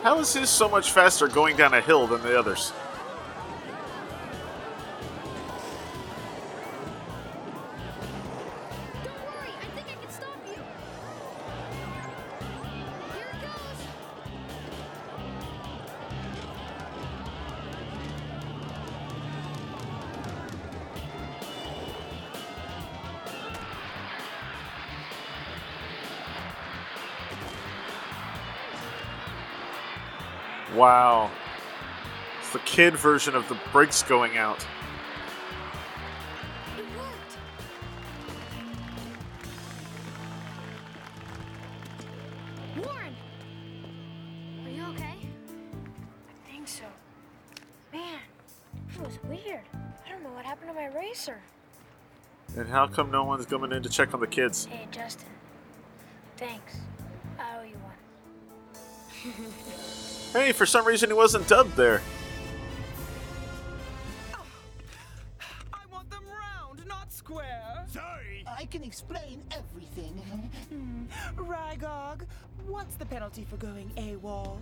How 0.03 0.19
is 0.19 0.33
his 0.33 0.49
so 0.49 0.67
much 0.67 0.91
faster 0.91 1.29
going 1.29 1.55
down 1.55 1.73
a 1.73 1.79
hill 1.79 2.07
than 2.07 2.21
the 2.23 2.37
others? 2.37 2.73
Kid 32.73 32.95
version 32.95 33.35
of 33.35 33.47
the 33.49 33.57
brakes 33.71 34.01
going 34.01 34.35
out. 34.35 34.65
Warren! 42.75 43.15
Are 44.65 44.69
you 44.71 44.83
okay? 44.85 45.13
I 45.13 46.49
think 46.49 46.67
so. 46.67 46.85
Man, 47.93 48.19
that 48.95 49.05
was 49.05 49.19
weird. 49.25 49.61
I 50.03 50.09
don't 50.09 50.23
know 50.23 50.31
what 50.31 50.43
happened 50.43 50.71
to 50.71 50.73
my 50.73 50.87
racer. 50.87 51.39
And 52.57 52.67
how 52.67 52.87
come 52.87 53.11
no 53.11 53.23
one's 53.23 53.45
coming 53.45 53.71
in 53.71 53.83
to 53.83 53.89
check 53.89 54.15
on 54.15 54.19
the 54.19 54.25
kids? 54.25 54.65
Hey, 54.65 54.87
Justin. 54.89 55.29
Thanks. 56.37 56.77
I 57.37 57.59
owe 57.59 57.63
you 57.63 57.77
one. 57.83 59.43
Hey, 60.33 60.51
for 60.51 60.65
some 60.65 60.83
reason 60.87 61.11
he 61.11 61.13
wasn't 61.13 61.47
dubbed 61.47 61.75
there. 61.75 62.01
Going 74.23 74.33
AWOL? 74.33 74.57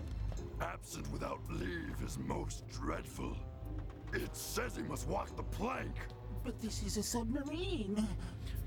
Absent 0.62 1.12
without 1.12 1.40
leave 1.50 1.96
is 2.06 2.18
most 2.20 2.68
dreadful. 2.70 3.36
It 4.14 4.36
says 4.36 4.76
he 4.76 4.84
must 4.84 5.08
walk 5.08 5.36
the 5.36 5.44
plank. 5.44 5.96
But 6.44 6.60
this 6.62 6.84
is 6.84 6.98
a 6.98 7.04
submarine. 7.04 8.08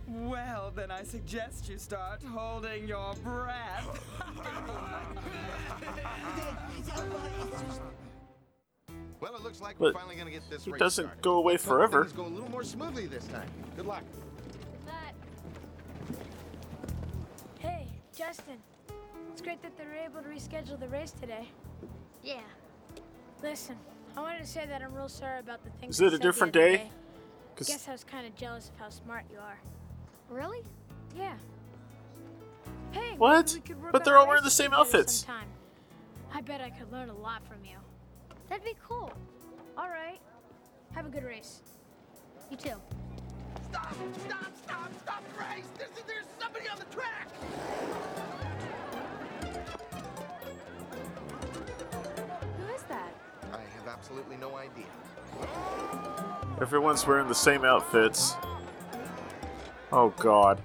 Well, 0.06 0.72
then 0.74 0.90
I 0.90 1.02
suggest 1.02 1.68
you 1.68 1.78
start 1.78 2.22
holding 2.22 2.88
your 2.88 3.14
breath. 3.22 4.00
Well, 9.20 9.36
it 9.36 9.42
looks 9.42 9.62
like 9.62 9.78
But 9.78 9.94
we're 9.94 10.00
finally 10.00 10.16
going 10.16 10.26
to 10.26 10.32
get 10.32 10.42
this 10.50 10.64
he 10.64 10.70
race 10.72 10.78
doesn't 10.78 11.04
started. 11.06 11.22
go 11.22 11.36
away 11.36 11.54
Let's 11.54 11.64
forever. 11.64 12.04
Things 12.04 12.16
go 12.16 12.26
a 12.26 12.28
little 12.28 12.50
more 12.50 12.62
smoothly 12.62 13.06
this 13.06 13.26
time. 13.28 13.48
Good 13.74 13.86
luck. 13.86 14.02
Hey, 17.58 17.88
Justin. 18.14 18.56
It's 19.34 19.42
great 19.42 19.60
that 19.62 19.76
they 19.76 19.82
were 19.84 19.96
able 19.96 20.22
to 20.22 20.28
reschedule 20.28 20.78
the 20.78 20.86
race 20.86 21.10
today. 21.10 21.48
Yeah. 22.22 22.38
Listen, 23.42 23.74
I 24.16 24.20
wanted 24.20 24.38
to 24.38 24.46
say 24.46 24.64
that 24.64 24.80
I'm 24.80 24.94
real 24.94 25.08
sorry 25.08 25.40
about 25.40 25.64
the 25.64 25.70
things 25.80 25.96
Is 25.96 26.00
it 26.02 26.06
a 26.06 26.10
said 26.12 26.20
the 26.20 26.22
different 26.22 26.56
other 26.56 26.68
day? 26.76 26.90
'Cause- 27.56 27.66
Guess 27.66 27.88
I 27.88 27.90
was 27.90 28.04
kind 28.04 28.28
of 28.28 28.36
jealous 28.36 28.68
of 28.68 28.76
how 28.78 28.90
smart 28.90 29.24
you 29.32 29.40
are. 29.40 29.58
Really? 30.28 30.62
Yeah. 31.16 31.36
Hey, 32.92 33.16
What? 33.16 33.46
maybe 33.48 33.58
we 33.58 33.66
could 33.66 33.82
work 33.82 33.90
But 33.92 34.04
they're 34.04 34.16
all 34.18 34.28
wearing 34.28 34.44
the 34.44 34.50
same 34.52 34.72
outfits. 34.72 35.12
sometime. 35.14 35.48
I 36.32 36.40
bet 36.40 36.60
I 36.60 36.70
could 36.70 36.92
learn 36.92 37.08
a 37.08 37.14
lot 37.14 37.44
from 37.44 37.64
you. 37.64 37.78
That'd 38.48 38.64
be 38.64 38.76
cool. 38.86 39.12
All 39.76 39.88
right. 39.88 40.20
Have 40.92 41.06
a 41.06 41.08
good 41.08 41.24
race. 41.24 41.60
You 42.52 42.56
too. 42.56 42.80
Stop! 43.68 43.94
Stop! 44.28 44.56
Stop! 44.64 44.90
Stop 45.02 45.24
the 45.32 45.40
race! 45.40 45.66
There's, 45.76 45.90
there's 46.06 46.26
somebody 46.38 46.68
on 46.68 46.78
the 46.78 46.84
track! 46.84 47.28
Absolutely 53.94 54.36
no 54.36 54.56
idea. 54.56 54.86
Everyone's 56.60 57.06
wearing 57.06 57.28
the 57.28 57.34
same 57.34 57.64
outfits. 57.64 58.34
Oh 59.92 60.12
god. 60.18 60.60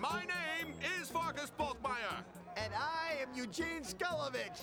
My 0.00 0.20
name 0.20 0.74
is 1.00 1.08
Farkas 1.08 1.50
Bulkmeyer. 1.58 2.22
And 2.56 2.72
I 2.74 3.22
am 3.22 3.28
Eugene 3.34 3.82
Skullovitch. 3.82 4.60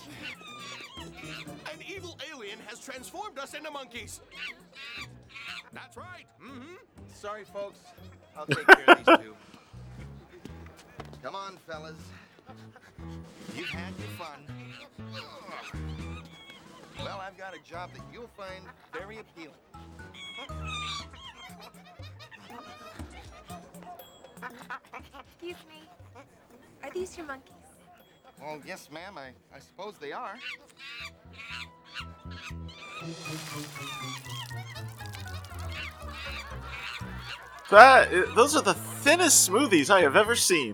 An 0.98 1.80
evil 1.88 2.18
alien 2.32 2.60
has 2.68 2.80
transformed 2.80 3.38
us 3.40 3.54
into 3.54 3.70
monkeys. 3.72 4.22
That's 5.74 5.98
right. 5.98 6.26
Mm-hmm. 6.42 6.76
Sorry, 7.14 7.44
folks. 7.44 7.80
I'll 8.38 8.46
take 8.46 8.66
care 8.66 8.96
of 8.96 9.06
these 9.06 9.18
two. 9.18 9.36
Come 11.24 11.36
on, 11.36 11.58
fellas. 11.68 11.98
You've 13.56 13.68
had 13.70 13.94
your 13.98 14.08
fun. 14.18 14.46
Well, 17.00 17.22
I've 17.22 17.38
got 17.38 17.54
a 17.54 17.70
job 17.70 17.92
that 17.94 18.04
you'll 18.14 18.30
find 18.38 18.64
very 18.94 19.20
appealing. 19.20 19.56
Excuse 25.30 25.58
me. 25.70 25.88
Are 26.84 26.92
these 26.92 27.18
your 27.18 27.26
monkeys? 27.26 27.54
Oh, 28.44 28.62
yes, 28.66 28.90
ma'am. 28.92 29.18
I, 29.18 29.30
I 29.56 29.60
suppose 29.60 29.96
they 30.00 30.12
are. 30.12 30.36
That 37.72 38.10
those 38.36 38.56
are 38.56 38.62
the 38.62 38.74
thinnest 38.74 39.50
smoothies 39.50 39.90
I 39.90 40.02
have 40.02 40.16
ever 40.16 40.36
seen. 40.36 40.74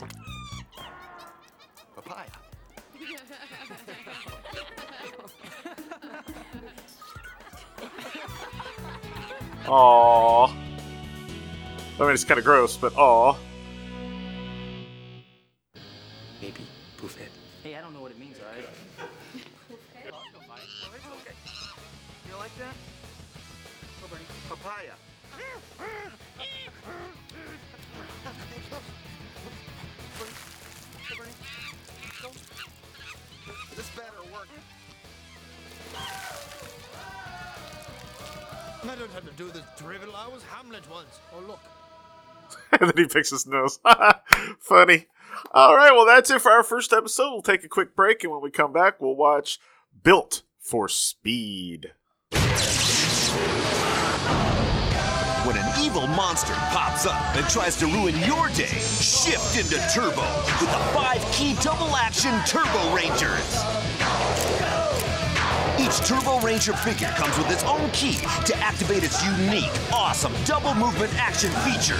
Papaya. 1.95 2.27
Aww. 9.65 10.49
I 10.49 12.03
mean, 12.03 12.11
it's 12.11 12.23
kind 12.23 12.39
of 12.39 12.43
gross, 12.43 12.75
but 12.75 12.93
aw. 12.97 13.37
I 38.91 38.95
don't 38.95 39.11
have 39.11 39.25
to 39.25 39.31
do 39.37 39.49
this 39.51 39.63
drivel. 39.77 40.13
I 40.13 40.27
was 40.27 40.43
Hamlet 40.43 40.83
once. 40.91 41.21
Oh, 41.33 41.39
look. 41.47 41.59
and 42.73 42.89
then 42.93 43.05
he 43.05 43.07
picks 43.07 43.29
his 43.29 43.47
nose. 43.47 43.79
Funny. 44.59 45.07
All 45.53 45.77
right, 45.77 45.93
well, 45.93 46.05
that's 46.05 46.29
it 46.29 46.41
for 46.41 46.51
our 46.51 46.61
first 46.61 46.91
episode. 46.91 47.31
We'll 47.31 47.41
take 47.41 47.63
a 47.63 47.69
quick 47.69 47.95
break, 47.95 48.21
and 48.25 48.33
when 48.33 48.41
we 48.41 48.51
come 48.51 48.73
back, 48.73 48.99
we'll 48.99 49.15
watch 49.15 49.59
Built 50.03 50.41
for 50.59 50.89
Speed. 50.89 51.93
When 55.45 55.55
an 55.57 55.71
evil 55.81 56.07
monster 56.07 56.53
pops 56.53 57.05
up 57.05 57.35
and 57.37 57.47
tries 57.47 57.77
to 57.77 57.85
ruin 57.85 58.19
your 58.19 58.49
day, 58.49 58.65
shift 58.65 59.57
into 59.57 59.77
Turbo 59.93 60.21
with 60.59 60.69
the 60.69 60.83
five 60.93 61.25
key 61.31 61.55
double 61.61 61.95
action 61.95 62.33
Turbo 62.45 62.93
Rangers. 62.93 63.80
Each 65.91 66.07
Turbo 66.07 66.39
Ranger 66.39 66.71
figure 66.71 67.09
comes 67.17 67.37
with 67.37 67.51
its 67.51 67.65
own 67.65 67.89
key 67.91 68.15
to 68.45 68.55
activate 68.59 69.03
its 69.03 69.21
unique, 69.25 69.69
awesome 69.91 70.31
double 70.45 70.73
movement 70.73 71.13
action 71.15 71.51
feature. 71.67 71.99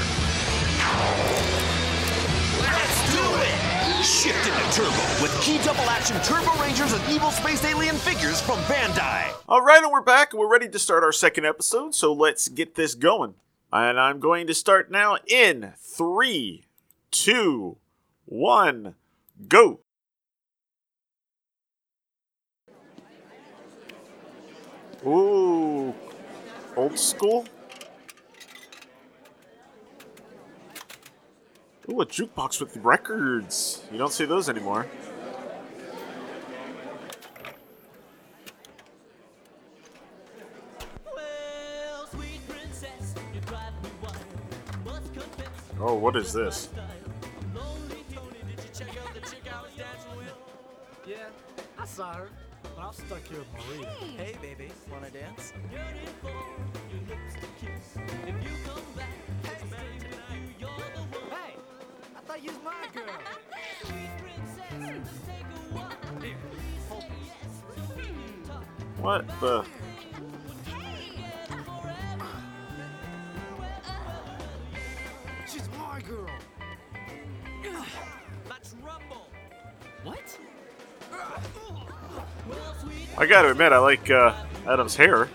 Let's 2.62 3.12
do 3.12 3.20
it! 3.20 4.02
Shift 4.02 4.48
into 4.48 4.72
Turbo 4.72 5.22
with 5.22 5.38
key 5.42 5.58
double 5.66 5.82
action 5.90 6.16
Turbo 6.22 6.54
Rangers 6.62 6.94
and 6.94 7.04
evil 7.12 7.32
space 7.32 7.66
alien 7.66 7.98
figures 7.98 8.40
from 8.40 8.60
Bandai. 8.60 9.34
All 9.50 9.62
right, 9.62 9.84
and 9.84 9.92
we're 9.92 10.00
back, 10.00 10.32
and 10.32 10.40
we're 10.40 10.50
ready 10.50 10.70
to 10.70 10.80
start 10.80 11.04
our 11.04 11.12
second 11.12 11.46
episode, 11.46 11.94
so 11.94 12.14
let's 12.14 12.48
get 12.48 12.76
this 12.76 12.96
going. 12.96 13.34
And 13.74 14.00
I'm 14.00 14.22
going 14.22 14.48
to 14.48 14.54
start 14.54 14.90
now 14.90 15.18
in 15.28 15.74
three, 15.78 16.64
two, 17.12 17.76
one, 18.24 18.96
go. 19.50 19.81
Ooh, 25.06 25.96
old 26.76 26.98
school. 26.98 27.46
Ooh, 31.90 32.02
a 32.02 32.06
jukebox 32.06 32.60
with 32.60 32.78
records. 32.78 33.84
You 33.92 33.98
don't 33.98 34.14
see 34.14 34.26
those 34.26 34.48
anymore. 34.48 34.86
Oh, 45.80 45.96
what 45.96 46.16
is 46.16 46.32
this? 46.32 46.70
Yeah, 51.08 51.16
I 51.80 51.86
saw 51.86 52.14
her, 52.14 52.30
but 53.12 53.18
I'm 53.18 53.24
stuck 53.24 53.32
here 53.32 53.40
with 53.40 53.52
Maria. 53.68 53.90
Hey, 54.18 54.36
baby, 54.42 54.72
wanna 54.92 55.10
dance? 55.10 55.54
Hey, 61.30 61.56
I 62.16 62.22
thought 62.26 62.44
you 62.44 62.52
was 62.52 62.60
my 62.64 62.88
girl. 62.94 63.06
Hmm. 64.72 65.04
Here, 66.22 66.38
hold 66.90 67.04
this. 67.04 67.54
Hmm. 67.90 69.02
What 69.02 69.28
the? 69.42 69.66
I 83.22 83.28
gotta 83.28 83.52
admit, 83.52 83.72
I 83.72 83.78
like 83.78 84.10
uh, 84.10 84.34
Adam's 84.68 84.96
hair. 84.96 85.26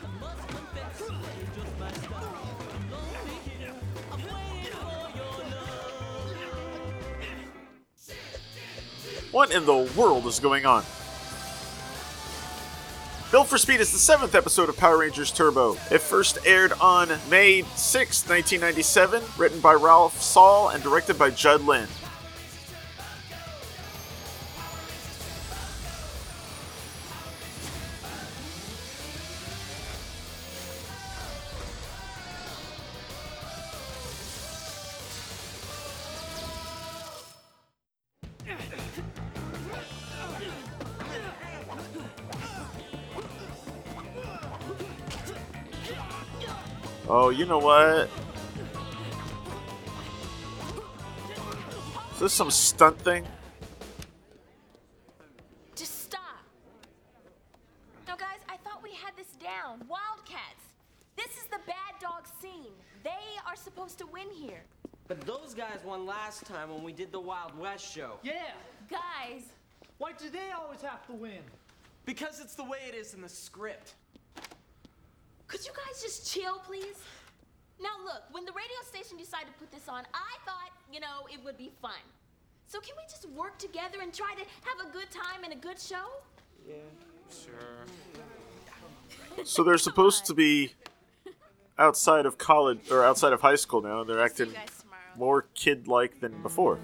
What 9.30 9.52
in 9.52 9.64
the 9.66 9.88
world 9.96 10.26
is 10.26 10.40
going 10.40 10.66
on? 10.66 10.82
Built 13.30 13.46
for 13.46 13.56
Speed 13.56 13.78
is 13.78 13.92
the 13.92 13.98
seventh 13.98 14.34
episode 14.34 14.68
of 14.68 14.76
Power 14.76 14.98
Rangers 14.98 15.30
Turbo. 15.30 15.74
It 15.92 16.00
first 16.00 16.38
aired 16.44 16.72
on 16.80 17.10
May 17.30 17.62
6, 17.62 18.28
1997, 18.28 19.22
written 19.38 19.60
by 19.60 19.74
Ralph 19.74 20.20
Saul 20.20 20.70
and 20.70 20.82
directed 20.82 21.20
by 21.20 21.30
Judd 21.30 21.62
Lynn. 21.62 21.86
Oh, 47.08 47.30
you 47.30 47.46
know 47.46 47.58
what? 47.58 48.08
Is 52.14 52.20
this 52.20 52.32
some 52.32 52.50
stunt 52.50 52.98
thing? 53.00 53.24
Just 55.76 56.02
stop. 56.02 56.20
Now, 58.08 58.16
guys, 58.16 58.40
I 58.48 58.56
thought 58.56 58.82
we 58.82 58.90
had 58.90 59.16
this 59.16 59.36
down. 59.36 59.86
Wildcats. 59.88 60.64
This 61.16 61.36
is 61.36 61.44
the 61.44 61.60
bad 61.66 61.94
dog 62.00 62.26
scene. 62.40 62.72
They 63.04 63.10
are 63.46 63.54
supposed 63.54 63.98
to 63.98 64.06
win 64.06 64.26
here. 64.34 64.64
But 65.06 65.20
those 65.20 65.54
guys 65.54 65.78
won 65.84 66.06
last 66.06 66.44
time 66.44 66.70
when 66.70 66.82
we 66.82 66.92
did 66.92 67.12
the 67.12 67.20
Wild 67.20 67.56
West 67.56 67.94
show. 67.94 68.18
Yeah. 68.24 68.52
Guys. 68.90 69.42
Why 69.98 70.12
do 70.18 70.28
they 70.28 70.50
always 70.58 70.80
have 70.80 71.06
to 71.06 71.12
win? 71.12 71.38
Because 72.04 72.40
it's 72.40 72.56
the 72.56 72.64
way 72.64 72.78
it 72.88 72.96
is 72.96 73.14
in 73.14 73.20
the 73.20 73.28
script. 73.28 73.94
Could 75.48 75.64
you 75.64 75.72
guys 75.72 76.02
just 76.02 76.32
chill, 76.32 76.58
please? 76.66 76.96
Now, 77.80 77.90
look, 78.04 78.22
when 78.32 78.44
the 78.44 78.52
radio 78.52 78.76
station 78.88 79.16
decided 79.16 79.48
to 79.48 79.58
put 79.58 79.70
this 79.70 79.88
on, 79.88 80.04
I 80.12 80.36
thought, 80.44 80.70
you 80.92 81.00
know, 81.00 81.26
it 81.32 81.44
would 81.44 81.58
be 81.58 81.70
fun. 81.80 82.00
So, 82.66 82.80
can 82.80 82.94
we 82.96 83.04
just 83.04 83.28
work 83.30 83.58
together 83.58 83.98
and 84.02 84.12
try 84.12 84.34
to 84.34 84.40
have 84.40 84.88
a 84.88 84.92
good 84.92 85.10
time 85.10 85.44
and 85.44 85.52
a 85.52 85.56
good 85.56 85.80
show? 85.80 86.06
Yeah, 86.66 86.74
sure. 87.30 87.84
So 89.44 89.62
they're 89.62 89.78
supposed 89.78 90.24
to 90.26 90.34
be 90.34 90.72
outside 91.78 92.26
of 92.26 92.38
college 92.38 92.90
or 92.90 93.04
outside 93.04 93.32
of 93.32 93.42
high 93.42 93.54
school 93.54 93.82
now. 93.82 94.02
They're 94.02 94.22
acting 94.22 94.52
more 95.16 95.46
kid-like 95.54 96.20
than 96.20 96.42
before. 96.42 96.78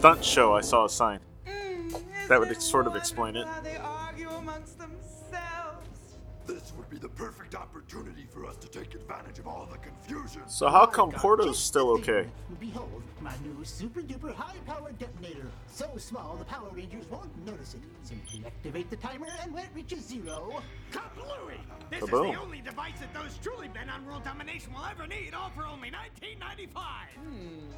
Stunt 0.00 0.24
show. 0.24 0.54
I 0.54 0.62
saw 0.62 0.86
a 0.86 0.88
sign. 0.88 1.20
Mm, 1.46 1.92
that 2.28 2.40
would 2.40 2.62
sort 2.62 2.86
of 2.86 2.96
explain 2.96 3.36
it. 3.36 3.46
They 3.62 3.76
argue 3.76 4.30
amongst 4.30 4.78
themselves. 4.78 6.16
This 6.46 6.72
would 6.78 6.88
be 6.88 6.96
the 6.96 7.10
perfect 7.10 7.54
opportunity 7.54 8.24
for 8.30 8.46
us 8.46 8.56
to 8.56 8.68
take 8.68 8.94
advantage 8.94 9.38
of 9.40 9.46
all 9.46 9.68
the 9.70 9.76
confusion. 9.76 10.40
So 10.48 10.70
how 10.70 10.86
come 10.86 11.12
Porto's 11.12 11.58
still 11.58 11.90
okay? 11.98 12.26
Behold, 12.58 13.02
my 13.20 13.34
new 13.44 13.62
super 13.62 14.00
duper 14.00 14.32
high 14.34 14.56
power 14.64 14.90
detonator. 14.98 15.50
So 15.66 15.90
small 15.98 16.34
the 16.38 16.46
Power 16.46 16.70
Rangers 16.72 17.04
won't 17.10 17.46
notice 17.46 17.74
it. 17.74 17.80
Simply 18.02 18.42
activate 18.46 18.88
the 18.88 18.96
timer, 18.96 19.26
and 19.42 19.52
when 19.52 19.64
it 19.64 19.70
reaches 19.74 20.06
zero. 20.06 20.62
Kablooey! 20.92 21.58
This 21.90 22.04
Kaboom. 22.04 22.30
is 22.30 22.36
the 22.36 22.40
only 22.40 22.62
device 22.62 22.98
that 23.00 23.12
those 23.12 23.36
truly 23.42 23.68
bent 23.68 23.90
on 23.92 24.06
world 24.06 24.24
domination 24.24 24.72
will 24.72 24.86
ever 24.90 25.06
need, 25.06 25.34
all 25.34 25.50
for 25.50 25.66
only 25.66 25.90
1995. 25.90 27.08
Hmm. 27.18 27.70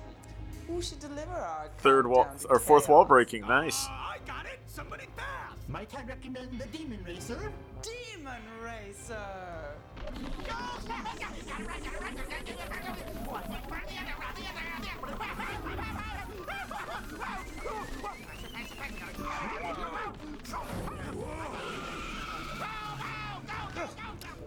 Who 0.67 0.81
should 0.83 1.01
deliver 1.01 1.33
our 1.33 1.69
Third 1.79 2.07
wall 2.07 2.29
or 2.49 2.59
fourth 2.59 2.89
wall 2.89 3.05
breaking. 3.05 3.43
Nice. 3.43 3.87
Ah, 3.89 4.15
I 4.15 4.19
got 4.27 4.47
it. 4.47 4.61
Somebody 4.67 5.07
fast. 5.17 5.69
Might 5.69 5.95
I 5.95 6.05
recommend 6.05 6.59
the 6.59 6.67
Demon 6.67 7.03
Racer? 7.05 7.53
Demon 7.83 8.43
Racer. 8.63 9.17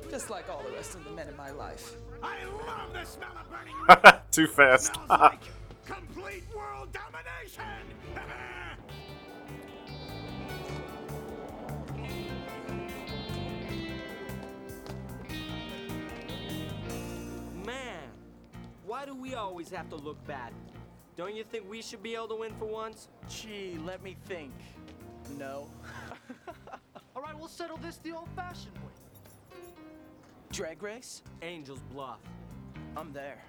Just 0.10 0.30
like 0.30 0.50
all 0.50 0.64
the 0.64 0.72
rest 0.72 0.96
of 0.96 1.04
the 1.04 1.10
men 1.12 1.28
in 1.28 1.36
my 1.36 1.52
life. 1.52 1.96
I 2.24 2.46
love 2.46 2.94
the 2.94 3.04
smell 3.04 3.30
of 3.38 3.50
burning 3.50 4.22
Too 4.32 4.48
fast. 4.48 4.96
Complete 6.96 7.14
world 7.14 7.14
domination. 7.14 7.64
Man, 17.66 18.10
why 18.86 19.06
do 19.06 19.16
we 19.16 19.34
always 19.36 19.70
have 19.70 19.90
to 19.90 19.96
look 19.96 20.26
bad? 20.28 20.54
Don't 21.18 21.36
you 21.36 21.44
think 21.44 21.70
we 21.70 21.82
should 21.82 22.04
be 22.04 22.16
able 22.16 22.28
to 22.28 22.36
win 22.36 22.54
for 22.60 22.66
once? 22.66 23.08
Gee, 23.30 23.78
let 23.84 24.04
me 24.04 24.18
think. 24.26 24.52
No. 25.40 25.70
All 27.16 27.22
right, 27.22 27.38
we'll 27.38 27.48
settle 27.48 27.78
this 27.78 27.98
the 27.98 28.12
old-fashioned 28.12 28.76
way. 28.78 29.58
Drag 30.52 30.84
race? 30.84 31.24
Angel's 31.42 31.82
Bluff. 31.92 32.20
I'm 32.98 33.14
there. 33.14 33.42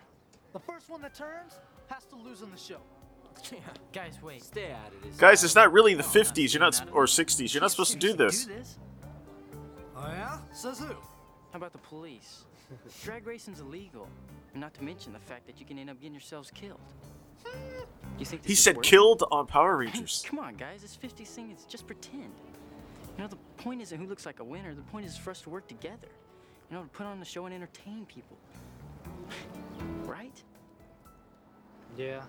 The 0.53 0.61
first 0.61 0.89
one 0.89 1.03
that 1.03 1.15
turns 1.15 1.59
has 1.89 2.05
to 2.07 2.17
lose 2.17 2.41
in 2.43 2.51
the 2.51 2.57
show. 2.57 2.81
Yeah. 3.53 3.59
Guys, 3.93 4.19
wait. 4.23 4.43
Stay 4.43 4.73
out 4.73 4.93
of 4.93 5.03
this. 5.03 5.17
Guys, 5.17 5.45
it's 5.45 5.55
not 5.55 5.73
really 5.73 5.95
the 5.95 6.03
50s. 6.03 6.53
You're 6.53 6.61
not 6.61 6.81
or 6.93 7.05
60s. 7.05 7.53
You're 7.55 7.61
not 7.61 7.71
supposed 7.71 7.93
to 7.93 7.99
do 7.99 8.13
this. 8.13 8.49
Oh 9.97 10.09
yeah? 10.09 10.39
Says 10.53 10.79
who? 10.79 10.87
How 10.87 11.57
about 11.57 11.73
the 11.73 11.79
police? 11.79 12.45
Drag 13.05 13.27
racing's 13.27 13.61
illegal. 13.61 14.09
And 14.53 14.61
not 14.61 14.75
to 14.75 14.85
mention 14.85 15.13
the 15.13 15.19
fact 15.19 15.47
that 15.47 15.61
you 15.61 15.67
can 15.67 15.79
end 15.79 15.91
up 15.91 15.99
getting 16.01 16.15
yourselves 16.15 16.51
killed. 16.51 16.81
You 18.19 18.25
think 18.25 18.47
He 18.47 18.55
said 18.55 18.83
killed 18.83 19.23
on 19.31 19.47
Power 19.47 19.77
Rangers. 19.77 20.25
Come 20.27 20.39
on, 20.39 20.55
guys. 20.55 20.83
It's 20.83 20.95
50 20.97 21.25
thing. 21.25 21.51
It's 21.51 21.65
just 21.65 21.87
pretend. 21.87 22.33
You 23.17 23.23
know, 23.25 23.29
the 23.29 23.37
point 23.63 23.83
isn't 23.83 23.99
who 23.99 24.07
looks 24.07 24.25
like 24.25 24.41
a 24.41 24.45
winner. 24.45 24.75
The 24.75 24.81
point 24.83 25.05
is 25.05 25.19
for 25.19 25.31
us 25.31 25.43
to 25.43 25.51
work 25.51 25.69
together. 25.69 26.09
You 26.71 26.77
know, 26.77 26.83
to 26.83 26.89
put 26.89 27.05
on 27.05 27.19
the 27.19 27.27
show 27.27 27.45
and 27.45 27.55
entertain 27.55 28.07
people. 28.07 28.39
Right? 30.05 30.43
Yeah. 31.97 32.23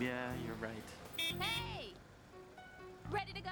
Yeah, 0.00 0.28
you're 0.44 0.54
right. 0.60 0.72
Hey! 1.16 1.92
Ready 3.10 3.32
to 3.32 3.40
go? 3.40 3.50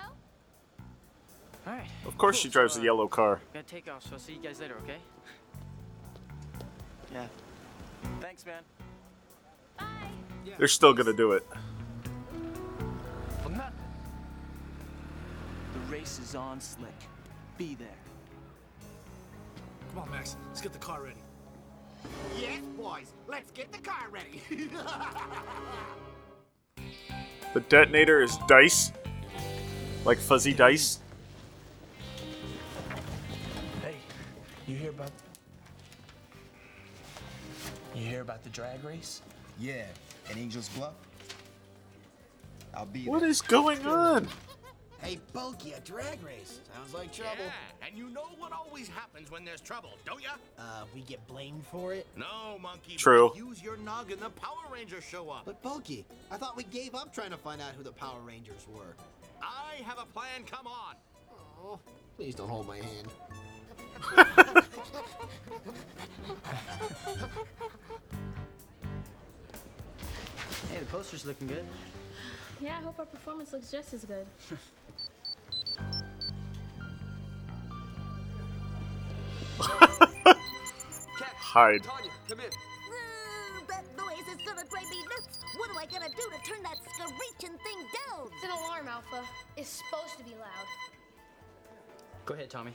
All 1.67 1.73
right. 1.73 1.89
Of 2.07 2.19
course 2.19 2.37
she 2.37 2.49
drives 2.49 2.75
the 2.75 2.81
uh, 2.83 2.85
yellow 2.85 3.09
car. 3.09 3.41
Gotta 3.53 3.67
take 3.67 3.91
off, 3.91 4.03
so 4.03 4.11
I'll 4.13 4.19
see 4.19 4.35
you 4.35 4.41
guys 4.41 4.61
later, 4.61 4.77
okay? 4.83 4.99
Yeah. 7.13 7.27
Thanks, 8.21 8.45
man. 8.45 8.63
Bye. 9.79 9.85
They're 10.59 10.67
still 10.67 10.93
gonna 10.93 11.13
do 11.13 11.31
it. 11.31 11.47
The 15.85 15.93
race 15.93 16.19
is 16.19 16.35
on, 16.35 16.61
Slick. 16.61 16.89
Be 17.59 17.75
there. 17.75 17.89
Come 19.91 20.03
on, 20.03 20.11
Max. 20.11 20.37
Let's 20.49 20.61
get 20.61 20.73
the 20.73 20.79
car 20.79 21.03
ready. 21.03 21.21
Yes, 22.39 22.61
boys. 22.77 23.13
Let's 23.29 23.51
get 23.51 23.71
the 23.71 23.79
car 23.79 24.09
ready. 24.11 24.43
The 27.55 27.61
detonator 27.61 28.21
is 28.21 28.37
dice. 28.49 28.93
Like 30.05 30.19
fuzzy 30.19 30.53
dice. 30.53 30.99
Hey, 33.81 33.95
you 34.67 34.77
hear 34.77 34.91
about 34.91 35.11
You 37.95 38.05
hear 38.05 38.21
about 38.23 38.43
the 38.43 38.51
drag 38.51 38.83
race? 38.83 39.23
Yeah, 39.61 39.87
at 40.29 40.37
Angel's 40.37 40.69
Bluff. 40.71 40.95
I'll 42.75 42.87
be 42.87 43.05
What 43.05 43.21
there. 43.21 43.29
is 43.29 43.41
going 43.41 43.87
on? 43.87 44.27
Hey, 45.05 45.19
Bulky, 45.35 45.73
a 45.73 45.81
drag 45.81 46.25
race. 46.25 46.61
Sounds 46.75 46.95
like 46.95 47.13
trouble. 47.13 47.45
Yeah, 47.45 47.87
and 47.87 47.95
you 47.95 48.09
know 48.09 48.25
what 48.39 48.53
always 48.53 48.89
happens 48.89 49.31
when 49.31 49.45
there's 49.45 49.61
trouble, 49.61 49.91
don't 50.07 50.23
ya? 50.23 50.31
Uh, 50.59 50.85
we 50.95 51.03
get 51.03 51.25
blamed 51.27 51.63
for 51.67 51.93
it? 51.93 52.07
No, 52.17 52.59
monkey. 52.59 52.97
True. 52.97 53.29
but 53.29 53.37
Use 53.37 53.63
your 53.63 53.77
noggin. 53.77 54.19
The 54.19 54.31
Power 54.31 54.65
Rangers 54.73 55.05
show 55.05 55.29
up. 55.29 55.45
But 55.45 55.63
Bulky, 55.63 56.07
I 56.31 56.39
thought 56.39 56.57
we 56.57 56.65
gave 56.65 56.95
up 56.95 57.13
trying 57.13 57.33
to 57.33 57.37
find 57.37 57.61
out 57.61 57.73
who 57.77 57.83
the 57.83 57.93
Power 57.93 58.19
Rangers 58.27 58.67
were. 58.75 58.97
I 59.43 59.83
have 59.83 59.99
a 59.99 60.07
plan. 60.07 60.43
Come 60.51 60.67
on. 60.67 60.95
Oh, 61.63 61.79
please 62.17 62.35
don't 62.35 62.49
hold 62.49 62.67
my 62.67 62.79
hand. 62.79 63.09
Hey, 70.71 70.79
the 70.81 70.87
poster's 70.87 71.27
looking 71.27 71.49
good. 71.49 71.67
Yeah, 72.59 72.79
I 72.79 72.83
hope 72.83 72.99
our 72.99 73.05
performance 73.05 73.53
looks 73.53 73.71
just 73.71 73.93
as 73.93 74.07
good. 74.07 74.27
Hide. 81.55 81.85
Tanya, 81.85 82.11
come 82.29 82.41
in. 82.41 82.51
That 83.69 83.85
noise 83.97 84.27
is 84.27 84.45
gonna 84.45 84.67
drive 84.69 84.91
me 84.91 85.05
nuts. 85.05 85.39
What 85.57 85.71
am 85.71 85.79
I 85.79 85.87
gonna 85.87 86.09
do 86.09 86.17
to 86.17 86.51
turn 86.51 86.61
that 86.65 86.79
screeching 86.83 87.57
thing 87.59 87.79
down? 88.09 88.27
It's 88.35 88.43
an 88.43 88.51
alarm, 88.51 88.89
Alpha. 88.89 89.23
It's 89.57 89.69
supposed 89.69 90.19
to 90.19 90.25
be 90.25 90.33
loud. 90.33 90.67
Go 92.27 92.35
ahead, 92.35 92.51
Tommy. 92.51 92.73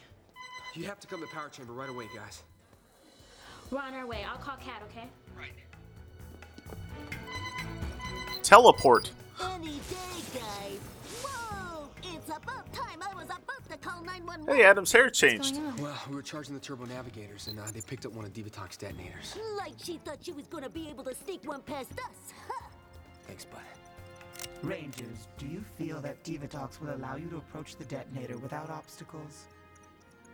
You 0.76 0.86
have 0.86 0.98
to 1.02 1.08
come 1.08 1.20
to 1.20 1.26
the 1.26 1.32
Power 1.34 1.50
Chamber 1.50 1.74
right 1.74 1.90
away, 1.90 2.06
guys. 2.16 2.44
We're 3.70 3.80
on 3.80 3.94
our 3.96 4.08
way. 4.08 4.24
I'll 4.24 4.38
call 4.38 4.56
Kat, 4.56 4.82
okay? 4.90 5.10
Right. 5.38 5.52
Teleport. 8.44 9.12
Any 9.44 9.74
day, 9.74 10.40
guys. 10.40 10.80
Whoa! 11.22 11.90
It's 12.02 12.30
about 12.30 12.72
time 12.72 13.02
I 13.02 13.14
was 13.14 13.26
about 13.26 13.46
to 13.46 13.59
call 13.82 14.04
911. 14.04 14.56
Hey, 14.56 14.64
Adam's 14.64 14.92
hair 14.92 15.10
changed. 15.10 15.60
Well, 15.80 15.98
we 16.10 16.16
were 16.16 16.22
charging 16.22 16.54
the 16.54 16.60
turbo 16.60 16.86
navigators, 16.86 17.48
and 17.48 17.60
uh, 17.60 17.64
they 17.74 17.82
picked 17.82 18.06
up 18.06 18.14
one 18.14 18.26
of 18.26 18.34
Divatox's 18.34 18.78
detonators. 18.78 19.36
Like 19.58 19.74
she 19.82 19.98
thought 20.04 20.18
she 20.22 20.32
was 20.32 20.48
gonna 20.48 20.70
be 20.70 20.90
able 20.90 21.04
to 21.06 21.16
sneak 21.16 21.48
one 21.48 21.62
past 21.62 21.92
us. 21.94 22.34
Huh. 22.48 22.68
Thanks, 23.28 23.46
bud. 23.46 23.62
Rangers, 24.62 25.28
do 25.38 25.48
you 25.48 25.64
feel 25.78 26.02
that 26.02 26.24
Divatox 26.24 26.82
will 26.82 26.94
allow 26.96 27.16
you 27.16 27.30
to 27.30 27.38
approach 27.38 27.78
the 27.78 27.86
detonator 27.86 28.38
without 28.38 28.70
obstacles? 28.70 29.46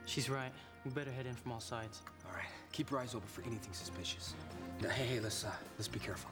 She's 0.05 0.29
right. 0.29 0.51
We 0.83 0.91
better 0.91 1.11
head 1.11 1.25
in 1.25 1.33
from 1.35 1.51
all 1.51 1.59
sides. 1.59 2.01
All 2.27 2.35
right, 2.35 2.45
keep 2.71 2.91
your 2.91 2.99
eyes 2.99 3.15
open 3.15 3.27
for 3.27 3.41
anything 3.41 3.73
suspicious. 3.73 4.33
Now, 4.81 4.89
hey, 4.89 5.05
hey, 5.05 5.19
let's 5.19 5.43
uh, 5.43 5.51
let's 5.77 5.87
be 5.87 5.99
careful. 5.99 6.29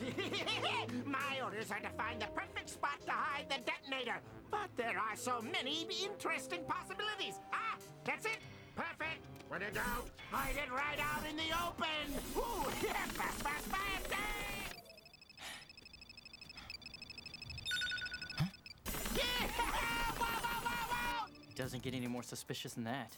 My 1.04 1.40
orders 1.44 1.70
are 1.70 1.80
to 1.80 1.88
find 1.90 2.20
the 2.20 2.26
perfect 2.34 2.70
spot 2.70 3.00
to 3.06 3.12
hide 3.12 3.46
the 3.48 3.58
detonator. 3.64 4.20
But 4.50 4.70
there 4.76 4.98
are 4.98 5.16
so 5.16 5.42
many 5.42 5.86
interesting 6.04 6.60
possibilities. 6.66 7.40
Ah, 7.52 7.76
that's 8.04 8.26
it. 8.26 8.38
Perfect. 8.76 9.26
When 9.48 9.62
in 9.62 9.74
doubt, 9.74 10.08
hide 10.30 10.56
it 10.56 10.70
right 10.72 10.98
out 11.00 11.28
in 11.28 11.36
the 11.36 11.50
open. 11.66 12.14
Ooh, 12.36 12.70
yeah, 12.82 12.92
fast, 13.08 13.42
fast, 13.42 13.66
fast. 13.66 13.80
It 21.48 21.56
doesn't 21.56 21.82
get 21.82 21.94
any 21.94 22.06
more 22.06 22.22
suspicious 22.22 22.74
than 22.74 22.84
that. 22.84 23.16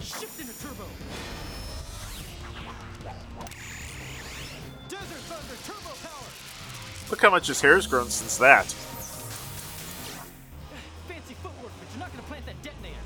Shift 0.00 0.40
into 0.40 0.60
turbo. 0.60 0.84
Look 7.10 7.20
how 7.22 7.30
much 7.30 7.46
his 7.46 7.60
hair's 7.60 7.86
grown 7.86 8.08
since 8.10 8.38
that. 8.38 8.64
Fancy 11.06 11.34
footwork, 11.34 11.70
but 11.78 11.88
you're 11.92 12.00
not 12.00 12.10
gonna 12.10 12.22
plant 12.24 12.46
that 12.46 12.60
detonator. 12.62 12.96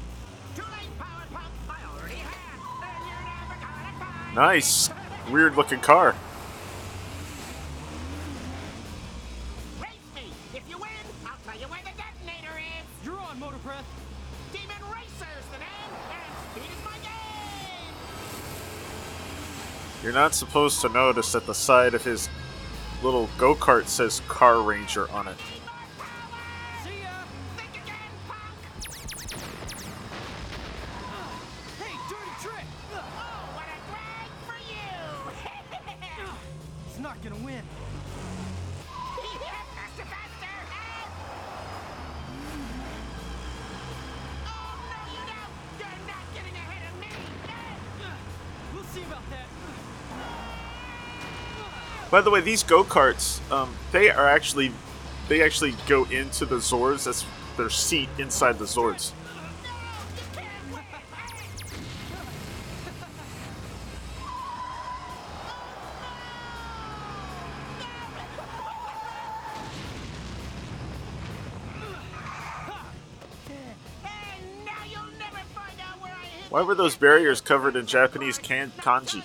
Too 0.56 0.62
late, 0.62 0.98
power 0.98 1.24
pump. 1.32 1.46
I 1.68 1.82
already 1.94 2.14
had. 2.14 2.34
And 2.82 3.06
you're 3.06 3.24
never 3.28 3.60
gonna 3.60 3.92
find. 3.98 4.34
Nice. 4.34 4.90
Weird 5.30 5.56
looking 5.56 5.80
car. 5.80 6.14
Not 20.18 20.34
supposed 20.34 20.80
to 20.80 20.88
notice 20.88 21.30
that 21.30 21.46
the 21.46 21.54
side 21.54 21.94
of 21.94 22.02
his 22.02 22.28
little 23.04 23.30
go 23.38 23.54
kart 23.54 23.86
says 23.86 24.20
Carranger 24.26 25.08
on 25.14 25.28
it. 25.28 25.36
By 52.18 52.22
the 52.22 52.30
way, 52.32 52.40
these 52.40 52.64
go 52.64 52.82
karts, 52.82 53.38
um, 53.52 53.72
they 53.92 54.10
are 54.10 54.26
actually, 54.26 54.72
they 55.28 55.40
actually 55.40 55.76
go 55.86 56.02
into 56.06 56.46
the 56.46 56.56
Zords. 56.56 57.04
That's 57.04 57.24
their 57.56 57.70
seat 57.70 58.08
inside 58.18 58.58
the 58.58 58.64
Zords. 58.64 59.12
Why 76.50 76.62
were 76.62 76.74
those 76.74 76.96
barriers 76.96 77.40
covered 77.40 77.76
in 77.76 77.86
Japanese 77.86 78.38
kan- 78.38 78.72
kanji? 78.78 79.22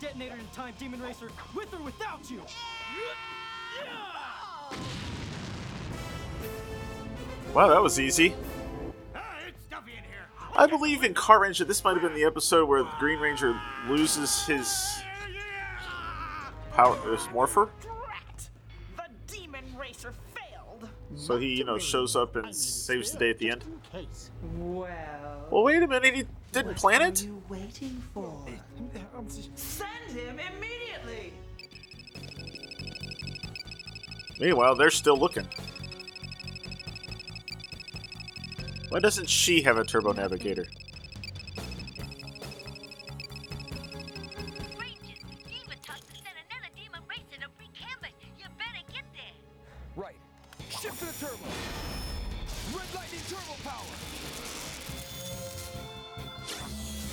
That 0.00 0.06
detonator 0.06 0.36
in 0.36 0.46
time, 0.54 0.74
Demon 0.78 1.02
Racer, 1.02 1.30
with 1.54 1.72
or 1.74 1.80
without 1.82 2.30
you. 2.30 2.42
Wow, 7.54 7.68
that 7.68 7.82
was 7.82 7.98
easy. 7.98 8.34
I 10.54 10.66
believe 10.66 11.02
in 11.02 11.14
Carranger, 11.14 11.66
this 11.66 11.82
might 11.82 11.94
have 11.94 12.02
been 12.02 12.14
the 12.14 12.24
episode 12.24 12.68
where 12.68 12.82
the 12.82 12.90
Green 12.98 13.18
Ranger 13.18 13.58
loses 13.88 14.44
his 14.44 15.02
power, 16.72 16.96
his 17.10 17.28
morpher. 17.30 17.70
So 21.16 21.38
he, 21.38 21.54
you 21.58 21.64
know, 21.64 21.78
shows 21.78 22.16
up 22.16 22.36
and 22.36 22.54
saves 22.54 23.12
the 23.12 23.18
day 23.18 23.30
at 23.30 23.38
the 23.38 23.50
end. 23.50 23.64
Well. 24.56 25.46
Well, 25.50 25.62
wait 25.62 25.82
a 25.82 25.86
minute, 25.86 26.14
he 26.14 26.24
didn't 26.50 26.76
plan 26.76 27.02
it? 27.02 27.08
What 27.08 27.20
are 27.20 27.24
you 27.26 27.42
waiting 27.48 28.02
for? 28.14 28.46
Send 29.54 29.88
him 30.08 30.40
immediately! 30.56 31.32
Meanwhile, 34.40 34.76
they're 34.76 34.90
still 34.90 35.18
looking. 35.18 35.46
Why 38.88 38.98
doesn't 38.98 39.28
she 39.28 39.62
have 39.62 39.78
a 39.78 39.84
turbo 39.84 40.12
navigator? 40.12 40.66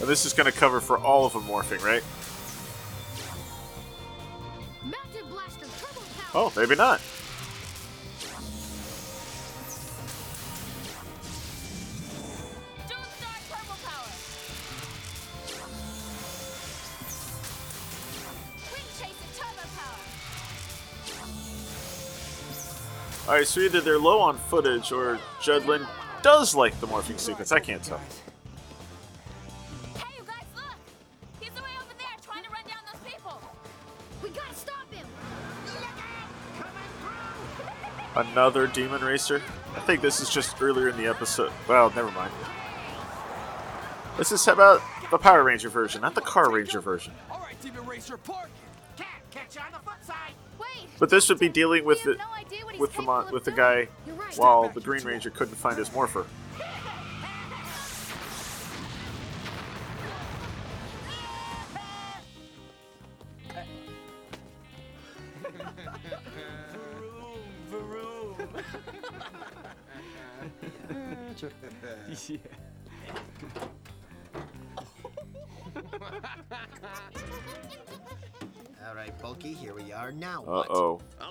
Now, 0.10 0.14
this 0.14 0.26
is 0.26 0.34
going 0.34 0.52
to 0.52 0.58
cover 0.58 0.82
for 0.82 0.98
all 0.98 1.28
of 1.28 1.34
them 1.34 1.44
morphing, 1.44 1.84
right? 1.84 2.04
Massive 4.84 5.30
blaster 5.30 5.68
turbo 5.68 6.02
power. 6.18 6.32
Oh, 6.34 6.52
maybe 6.58 6.74
not. 6.76 7.00
Dune 12.88 12.98
Star 13.20 13.38
turbo 13.52 13.76
power. 13.86 14.10
Wind 18.72 18.90
Chaser 18.98 19.30
turbo 19.38 19.66
power. 19.78 20.02
Alright, 23.28 23.48
so 23.48 23.60
either 23.60 23.80
they're 23.80 24.00
low 24.00 24.22
on 24.22 24.40
footage 24.40 24.92
or 24.92 25.20
Judd 25.40 25.68
Lynn 25.68 25.86
does 26.24 26.56
like 26.56 26.80
the 26.80 26.88
morphing 26.88 27.20
sequence. 27.20 27.52
I 27.52 27.60
can't 27.60 27.84
tell. 27.84 28.02
Another 38.32 38.68
Demon 38.68 39.02
Racer? 39.02 39.42
I 39.76 39.80
think 39.82 40.02
this 40.02 40.22
is 40.22 40.30
just 40.30 40.62
earlier 40.62 40.90
in 40.90 40.98
the 40.98 41.08
episode. 41.08 41.52
Well, 41.68 41.92
never 41.96 42.12
mind. 42.12 42.32
This 44.18 44.32
is 44.32 44.48
about 44.48 44.82
the 45.10 45.18
Power 45.18 45.44
Ranger 45.44 45.70
version, 45.70 46.02
not 46.02 46.14
the 46.14 46.22
Carranger 46.22 46.82
version. 46.82 47.14
All 47.32 47.40
right, 47.40 47.60
Demon 47.62 47.86
Racer, 47.86 48.18
park. 48.18 48.50
Can't 48.98 49.08
catch 49.32 49.58
on 49.58 49.72
the 49.72 49.80
foot 49.80 50.04
side! 50.04 50.34
Wait! 50.60 50.90
But 51.00 51.10
this 51.10 51.30
would 51.30 51.40
be 51.40 51.50
dealing 51.50 51.86
with 51.86 52.04
the 52.04 52.16
no 52.16 52.26
idea 52.36 52.66
what 52.66 52.74
he's 52.74 52.82
with 52.82 52.94
the 52.94 53.02
capable 53.02 53.32
with 53.32 53.46
the 53.46 53.52
guy 53.52 53.88
right. 54.08 54.38
while 54.38 54.70
the 54.70 54.82
Green 54.82 55.04
Ranger 55.04 55.30
couldn't 55.30 55.56
find 55.56 55.78
his 55.78 55.92
morpher. 55.94 56.26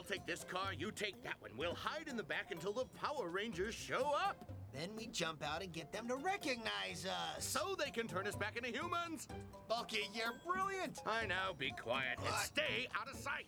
Take 0.09 0.27
this 0.27 0.45
car, 0.45 0.73
you 0.77 0.91
take 0.91 1.23
that 1.23 1.35
one. 1.41 1.51
We'll 1.59 1.75
hide 1.75 2.09
in 2.09 2.17
the 2.17 2.23
back 2.23 2.47
until 2.51 2.73
the 2.73 2.87
Power 3.01 3.29
Rangers 3.29 3.75
show 3.75 4.13
up. 4.29 4.51
Then 4.73 4.89
we 4.97 5.07
jump 5.09 5.45
out 5.45 5.63
and 5.63 5.71
get 5.73 5.93
them 5.93 6.09
to 6.09 6.17
recognize 6.17 7.07
us. 7.07 7.45
So 7.45 7.77
they 7.79 7.91
can 7.91 8.09
turn 8.09 8.27
us 8.27 8.35
back 8.35 8.57
into 8.57 8.71
humans. 8.71 9.29
Bulky, 9.69 10.09
you're 10.15 10.33
brilliant. 10.47 11.01
I 11.07 11.27
know, 11.27 11.53
be 11.59 11.73
quiet 11.81 12.19
and 12.25 12.35
stay 12.37 12.89
out 12.99 13.09
of 13.13 13.19
sight. 13.19 13.47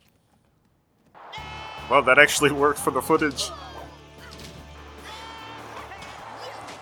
Well, 1.91 2.03
that 2.03 2.19
actually 2.19 2.53
worked 2.53 2.79
for 2.79 2.91
the 2.91 3.01
footage. 3.03 3.51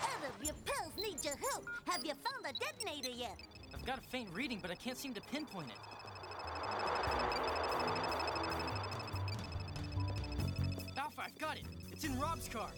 Adam, 0.03 0.33
your 0.43 0.55
pals 0.65 0.93
need 0.97 1.23
your 1.23 1.37
help. 1.51 1.65
Have 1.85 2.03
you 2.03 2.13
found 2.13 2.43
the 2.43 2.53
detonator 2.59 3.11
yet? 3.11 3.37
I've 3.73 3.85
got 3.85 3.97
a 3.97 4.01
faint 4.01 4.29
reading, 4.33 4.59
but 4.61 4.71
I 4.71 4.75
can't 4.75 4.97
seem 4.97 5.13
to 5.13 5.21
pinpoint 5.21 5.69
it. 5.69 5.77
Got 11.39 11.55
it. 11.55 11.63
It's 11.91 12.03
in 12.03 12.19
Rob's 12.19 12.49
car. 12.49 12.69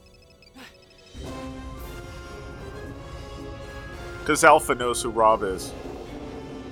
Because 4.19 4.43
Alpha 4.43 4.75
knows 4.75 5.01
who 5.01 5.09
Rob 5.09 5.41
is. 5.41 5.73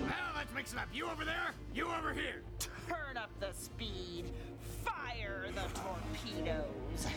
Well, 0.04 0.14
let's 0.36 0.54
mix 0.54 0.72
it 0.74 0.80
up. 0.80 0.88
You 0.94 1.08
over 1.10 1.26
there, 1.26 1.52
you 1.74 1.88
over 1.88 2.14
here. 2.14 2.44
Turn 2.88 3.18
up 3.18 3.32
the 3.40 3.52
speed. 3.54 4.26
Fire 4.86 5.48
the 5.56 5.66
torpedoes. 5.80 7.08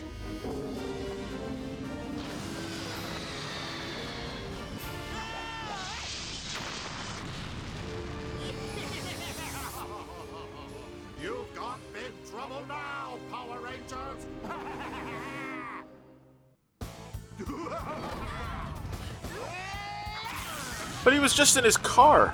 But 21.03 21.13
he 21.13 21.19
was 21.19 21.33
just 21.33 21.57
in 21.57 21.63
his 21.63 21.77
car. 21.77 22.33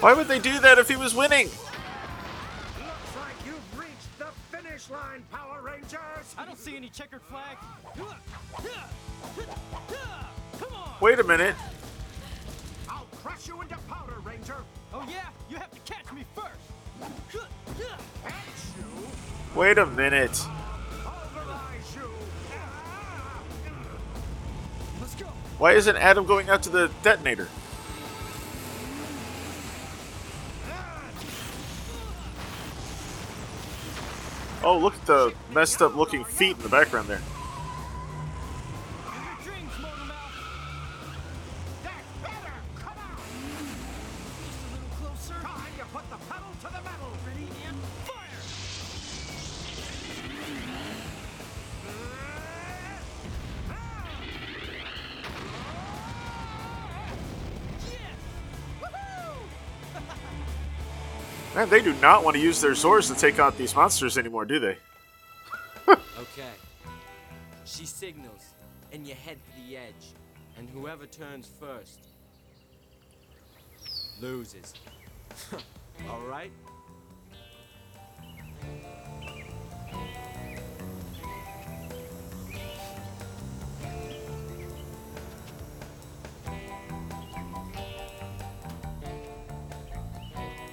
Why 0.00 0.12
would 0.12 0.28
they 0.28 0.38
do 0.38 0.60
that 0.60 0.78
if 0.78 0.88
he 0.88 0.96
was 0.96 1.14
winning? 1.14 1.46
Looks 1.46 1.56
like 3.16 3.46
you've 3.46 3.78
reached 3.78 4.18
the 4.18 4.26
finish 4.54 4.90
line, 4.90 5.24
Power 5.32 5.62
Rangers. 5.62 6.34
I 6.36 6.44
don't 6.44 6.58
see 6.58 6.76
any 6.76 6.90
checkered 6.90 7.22
flag. 7.22 7.56
Come 10.58 10.74
on. 10.74 10.94
Wait 11.00 11.18
a 11.18 11.24
minute. 11.24 11.54
I'll 12.88 13.06
crush 13.22 13.48
you 13.48 13.60
into 13.62 13.76
powder, 13.88 14.18
Ranger. 14.22 14.56
Oh 14.92 15.06
yeah, 15.08 15.28
you 15.48 15.56
have 15.56 15.70
to 15.70 15.80
catch 15.90 16.12
me 16.12 16.24
first. 16.34 16.48
Catch 17.32 18.34
you? 18.78 18.84
Wait 19.54 19.78
a 19.78 19.86
minute. 19.86 20.46
Why 25.58 25.72
isn't 25.72 25.96
Adam 25.96 26.26
going 26.26 26.50
out 26.50 26.62
to 26.64 26.70
the 26.70 26.90
detonator? 27.02 27.48
Oh, 34.62 34.78
look 34.78 34.94
at 34.94 35.06
the 35.06 35.32
messed 35.52 35.80
up 35.80 35.94
looking 35.94 36.24
feet 36.24 36.56
in 36.56 36.62
the 36.62 36.68
background 36.68 37.08
there. 37.08 37.22
Man, 61.66 61.72
they 61.72 61.82
do 61.82 61.98
not 62.00 62.22
want 62.22 62.36
to 62.36 62.42
use 62.42 62.60
their 62.60 62.76
swords 62.76 63.08
to 63.08 63.14
take 63.16 63.40
out 63.40 63.58
these 63.58 63.74
monsters 63.74 64.16
anymore, 64.16 64.44
do 64.44 64.60
they? 64.60 64.76
okay. 65.88 66.52
She 67.64 67.84
signals, 67.84 68.54
and 68.92 69.04
you 69.04 69.14
head 69.14 69.38
for 69.44 69.68
the 69.68 69.76
edge. 69.76 70.14
And 70.56 70.70
whoever 70.70 71.06
turns 71.06 71.50
first 71.58 72.06
loses. 74.20 74.74
Alright? 76.08 76.52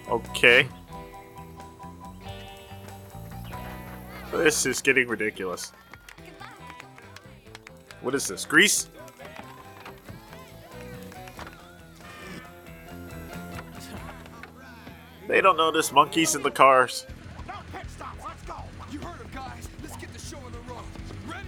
Okay. 0.08 0.68
This 4.44 4.66
is 4.66 4.82
getting 4.82 5.08
ridiculous. 5.08 5.72
What 8.02 8.14
is 8.14 8.28
this? 8.28 8.44
Grease? 8.44 8.89
They 15.30 15.39
don't 15.39 15.56
notice 15.56 15.94
monkeys 15.94 16.36
in 16.36 16.44
the 16.44 16.52
cars. 16.52 17.08
You 18.91 19.00
heard 19.00 19.22
him, 19.22 19.30
guys. 19.34 19.70
Let's 19.82 19.96
get 19.96 20.12
the 20.12 20.20
show 20.20 20.36
on 20.39 20.52
the 20.52 20.60
road. 20.70 20.84
Ready? 21.26 21.48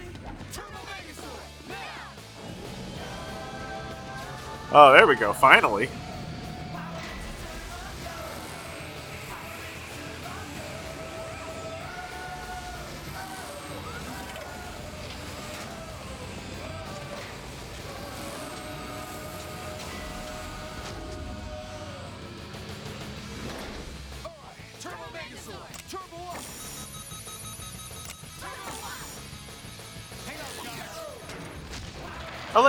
Turbo 0.53 0.77
Megazord, 0.87 1.67
now! 1.67 2.11
Oh, 4.71 4.93
there 4.93 5.05
we 5.05 5.17
go. 5.17 5.33
Finally. 5.33 5.89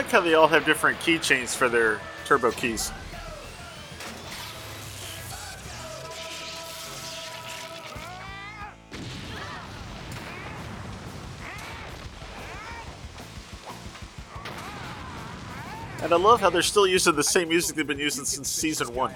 Like 0.07 0.13
how 0.13 0.21
they 0.21 0.35
all 0.35 0.47
have 0.47 0.65
different 0.65 0.97
keychains 1.01 1.57
for 1.57 1.69
their 1.69 2.01
turbo 2.27 2.53
keys. 2.53 2.93
And 16.03 16.13
I 16.13 16.17
love 16.17 16.41
how 16.41 16.51
they're 16.51 16.63
still 16.63 16.87
using 16.87 17.17
the 17.17 17.25
same 17.25 17.49
music 17.49 17.75
they've 17.75 17.85
been 17.85 17.99
using 17.99 18.25
since 18.25 18.49
season 18.49 18.95
one. 18.95 19.13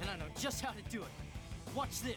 And 0.00 0.10
I 0.10 0.16
know 0.16 0.24
just 0.36 0.62
how 0.62 0.72
to 0.72 0.82
do 0.90 1.00
it. 1.00 1.08
Watch 1.76 2.00
this. 2.00 2.16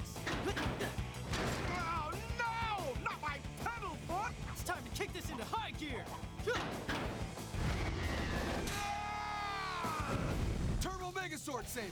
Megazord 11.47 11.67
save! 11.67 11.91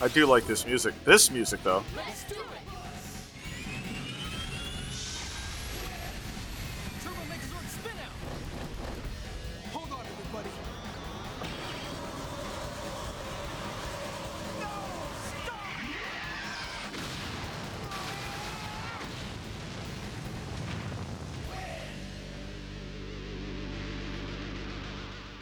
I 0.00 0.08
do 0.08 0.26
like 0.26 0.46
this 0.46 0.66
music. 0.66 0.94
This 1.04 1.30
music, 1.30 1.62
though. 1.62 1.82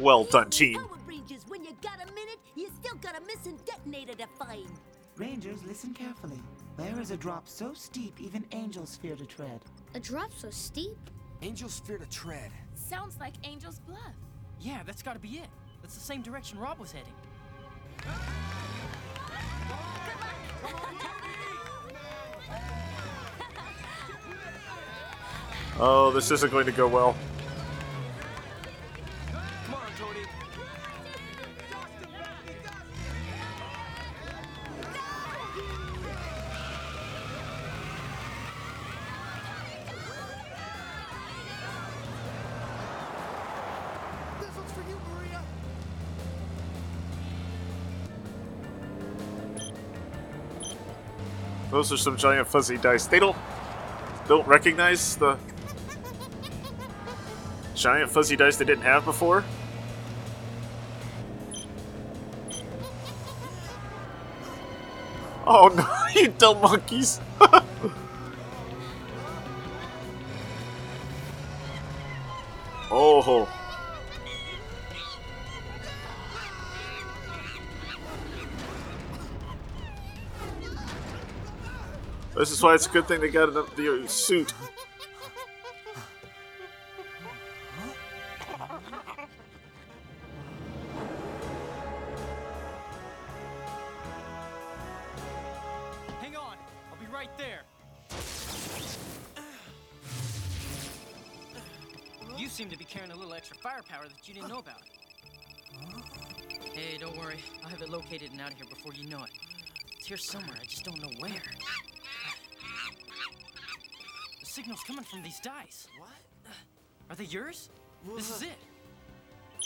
Well 0.03 0.24
done, 0.24 0.50
team. 0.50 0.84
Rangers, 1.07 1.44
when 1.46 1.62
you 1.62 1.76
got 1.80 2.03
a 2.03 2.12
minute, 2.12 2.38
you 2.57 2.68
still 2.80 2.96
got 2.96 3.16
a 3.16 3.20
missing 3.24 3.57
detonator 3.64 4.14
to 4.16 4.26
find. 4.36 4.66
Rangers, 5.16 5.62
listen 5.64 5.94
carefully. 5.94 6.40
There 6.76 6.98
is 7.00 7.12
a 7.12 7.16
drop 7.16 7.46
so 7.46 7.72
steep 7.72 8.20
even 8.20 8.44
angels 8.50 8.96
fear 8.96 9.14
to 9.14 9.24
tread? 9.24 9.61
A 9.94 10.00
drop 10.00 10.32
so 10.36 10.50
steep? 10.50 10.98
Angels 11.42 11.80
fear 11.86 11.98
to 11.98 12.07
tread. 12.07 12.50
Sounds 12.74 13.16
like 13.20 13.34
Angel's 13.44 13.78
Bluff. 13.78 14.00
Yeah, 14.61 14.82
that's 14.84 15.05
gotta 15.05 15.20
be 15.20 15.38
it. 15.38 15.46
That's 15.82 15.94
the 15.94 16.00
same 16.00 16.20
direction 16.20 16.59
Rob 16.59 16.80
was 16.80 16.90
heading. 16.90 17.14
Oh, 25.78 26.11
this 26.11 26.32
isn't 26.32 26.50
going 26.50 26.66
to 26.66 26.72
go 26.72 26.88
well. 26.88 27.14
Those 51.83 51.95
are 51.95 51.97
some 51.97 52.16
giant 52.16 52.47
fuzzy 52.47 52.78
dice. 52.78 53.07
They 53.07 53.18
don't 53.18 53.37
don't 54.28 54.47
recognize 54.47 55.16
the 55.16 55.37
giant 57.74 58.09
fuzzy 58.09 58.37
dice 58.37 58.57
they 58.57 58.64
didn't 58.64 58.85
have 58.85 59.05
before. 59.05 59.43
Oh 65.45 65.66
no, 65.74 65.93
you 66.14 66.28
dumb 66.28 66.61
monkeys! 66.61 67.20
oh. 72.93 73.61
This 82.35 82.51
is 82.51 82.62
why 82.62 82.74
it's 82.74 82.87
a 82.87 82.91
good 82.91 83.07
thing 83.07 83.20
they 83.20 83.28
got 83.28 83.53
the, 83.53 83.62
the 83.76 84.09
suit. 84.09 84.55
Hang 96.20 96.37
on, 96.37 96.57
I'll 96.91 96.99
be 96.99 97.07
right 97.12 97.28
there. 97.37 97.61
You 102.37 102.49
seem 102.49 102.70
to 102.70 102.78
be 102.78 102.85
carrying 102.85 103.12
a 103.12 103.16
little 103.16 103.35
extra 103.35 103.57
firepower 103.59 104.05
that 104.05 104.26
you 104.26 104.35
didn't 104.35 104.49
know 104.49 104.59
about. 104.59 104.83
Hey, 106.72 106.97
don't 106.99 107.16
worry. 107.18 107.39
I'll 107.62 107.70
have 107.70 107.83
it 107.83 107.91
located 107.91 108.33
and 108.33 108.41
out 108.41 108.53
of 108.53 108.57
here 108.57 108.66
before 108.68 108.95
you 108.95 109.09
know 109.09 109.22
it. 109.22 109.30
It's 109.97 110.07
here 110.07 110.16
somewhere. 110.16 110.57
I 110.61 110.64
just 110.64 110.85
don't 110.85 111.01
know 111.01 111.11
where. 111.20 111.43
The 114.62 114.66
signal's 114.66 114.84
coming 114.84 115.02
from 115.02 115.22
these 115.24 115.40
dice. 115.40 115.88
What? 115.98 116.54
Are 117.10 117.16
they 117.16 117.24
yours? 117.24 117.68
This 118.14 118.30
is 118.30 118.42
it. 118.42 118.58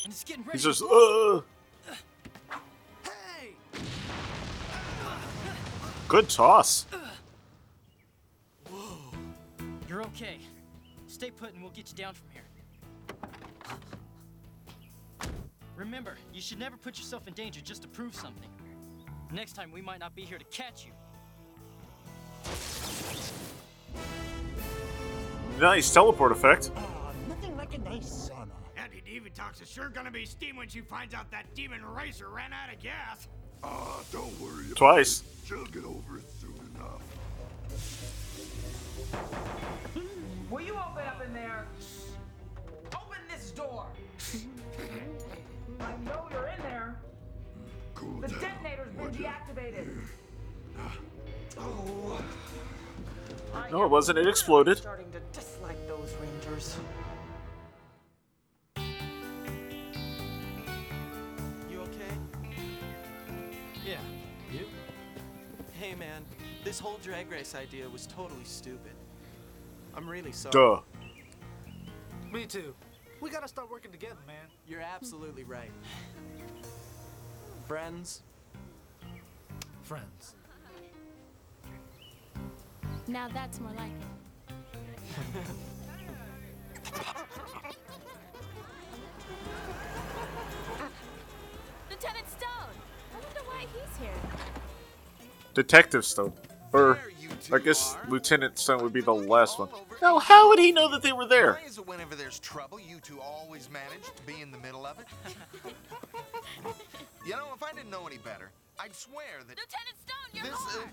And 0.05 0.11
it's 0.11 0.25
getting 0.25 0.43
ready. 0.43 0.53
He's 0.53 0.65
just, 0.65 0.79
to 0.79 0.87
blow. 0.87 1.45
uh. 1.91 3.11
Good 6.09 6.31
toss. 6.31 6.87
You're 9.87 10.01
okay. 10.05 10.39
Stay 11.09 11.31
put 11.31 11.53
and 11.53 11.61
we'll 11.61 11.73
get 11.73 11.91
you 11.91 11.97
down 11.97 12.15
from 12.15 12.29
here. 12.33 12.45
Remember, 15.77 16.17
you 16.33 16.41
should 16.41 16.59
never 16.59 16.79
put 16.79 16.97
yourself 16.97 17.29
in 17.29 17.35
danger 17.35 17.61
just 17.61 17.83
to 17.83 17.89
prove 17.89 18.15
something. 18.15 18.49
Next 19.31 19.53
time, 19.53 19.71
we 19.71 19.83
might 19.83 20.01
not 20.01 20.17
be 20.17 20.23
here 20.23 20.39
to 20.39 20.45
catch 20.47 20.87
you. 20.87 20.93
Nice 25.59 25.93
teleport 25.93 26.33
effect. 26.33 26.71
Nothing 27.29 27.57
like 27.57 27.75
a 27.75 27.79
nice 27.79 28.31
sauna. 28.31 28.49
Andy 28.77 29.03
Divatox 29.07 29.63
is 29.63 29.71
sure 29.71 29.89
gonna 29.89 30.11
be 30.11 30.27
steamed 30.27 30.59
when 30.59 30.69
she 30.69 30.81
finds 30.81 31.15
out 31.15 31.31
that 31.31 31.55
demon 31.55 31.85
racer 31.85 32.29
ran 32.29 32.53
out 32.53 32.73
of 32.75 32.81
gas. 32.81 33.29
Ah, 33.65 34.01
don't 34.13 34.39
worry. 34.41 34.67
about 34.67 34.77
Twice. 34.77 35.21
it. 35.21 35.27
She'll 35.49 35.65
get 35.67 35.85
over 35.85 36.19
it 36.19 36.25
soon 36.41 36.55
enough. 36.75 37.03
Will 40.51 40.61
you 40.61 40.73
open 40.75 41.05
up 41.07 41.23
in 41.25 41.33
there? 41.33 41.67
Open 42.95 43.19
this 43.33 43.51
door. 43.53 43.87
I 45.81 45.93
know 46.05 46.29
you're 46.31 46.49
in 46.49 46.63
there. 46.63 46.97
Cool 47.95 48.21
The 48.21 48.29
down, 48.29 48.41
detonator's 48.41 48.93
been 48.93 49.05
would 49.05 49.17
ya? 49.17 49.31
deactivated. 49.31 49.89
Oh. 51.59 52.21
I 53.57 53.71
No, 53.71 53.85
it 53.85 53.91
wasn't. 53.91 54.19
It 54.19 54.27
exploded. 54.27 54.79
Starting 54.79 55.11
to 55.13 55.21
dislike 55.33 55.77
those 55.89 56.15
rangers. 56.21 56.77
You 61.71 61.81
okay? 61.81 62.15
Yeah. 63.85 63.99
You? 64.53 64.67
Hey 65.81 65.95
man, 65.95 66.23
this 66.65 66.79
whole 66.79 66.99
drag 67.03 67.31
race 67.31 67.55
idea 67.55 67.89
was 67.89 68.07
totally 68.07 68.45
stupid. 68.45 68.93
I'm 69.95 70.09
really 70.09 70.33
sorry. 70.33 70.53
Duh. 70.53 70.81
Me 72.31 72.45
too. 72.47 72.75
We 73.21 73.31
gotta 73.31 73.49
start 73.49 73.71
working 73.71 73.93
together, 73.93 74.21
man. 74.27 74.47
You're 74.69 74.83
absolutely 74.83 75.45
right. 75.45 75.71
Friends? 77.67 78.23
Friends. 79.83 80.35
Now 83.09 83.29
that's 83.29 83.61
more 83.61 83.73
like 83.73 83.91
it. 83.91 84.07
Lieutenant 91.91 92.29
Stone! 92.29 92.51
I 93.15 93.21
wonder 93.21 93.41
why 93.47 93.61
he's 93.61 93.97
here. 93.99 94.11
Detective 95.55 96.05
Stone. 96.05 96.33
Or, 96.73 96.99
I 97.53 97.59
guess 97.59 97.97
Lieutenant 98.09 98.59
Stone 98.59 98.83
would 98.83 98.93
be 98.93 99.01
the 99.01 99.15
last 99.15 99.59
one. 99.59 99.69
Now, 100.03 100.19
how 100.19 100.49
would 100.49 100.59
he 100.59 100.73
know 100.73 100.91
that 100.91 101.03
they 101.03 101.13
were 101.13 101.27
there? 101.27 101.55
Why 101.55 101.63
is 101.67 101.79
it 101.79 101.87
whenever 101.87 102.17
there's 102.17 102.41
trouble, 102.41 102.81
you 102.81 102.99
two 103.01 103.21
always 103.21 103.71
manage 103.71 104.05
to 104.15 104.23
be 104.27 104.43
in 104.43 104.51
the 104.51 104.59
middle 104.59 104.85
of 104.85 104.99
it? 104.99 105.07
you 107.25 107.33
know, 107.33 107.47
if 107.55 107.63
I 107.63 107.73
didn't 107.73 107.91
know 107.91 108.07
any 108.07 108.19
better, 108.19 108.51
I'd 108.79 108.95
swear 108.95 109.25
that. 109.47 109.57
Lieutenant 109.57 109.97
Stone, 110.05 110.29
you're 110.35 110.45
this, 110.45 110.77
uh, 110.77 110.87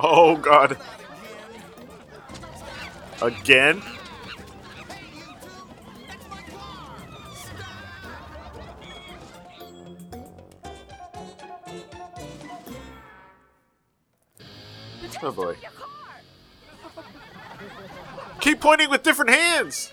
Oh, 0.00 0.36
God. 0.36 0.78
Again? 3.20 3.82
Oh 15.20 15.32
boy. 15.32 15.56
Keep 18.40 18.60
pointing 18.60 18.88
with 18.88 19.02
different 19.02 19.32
hands! 19.32 19.92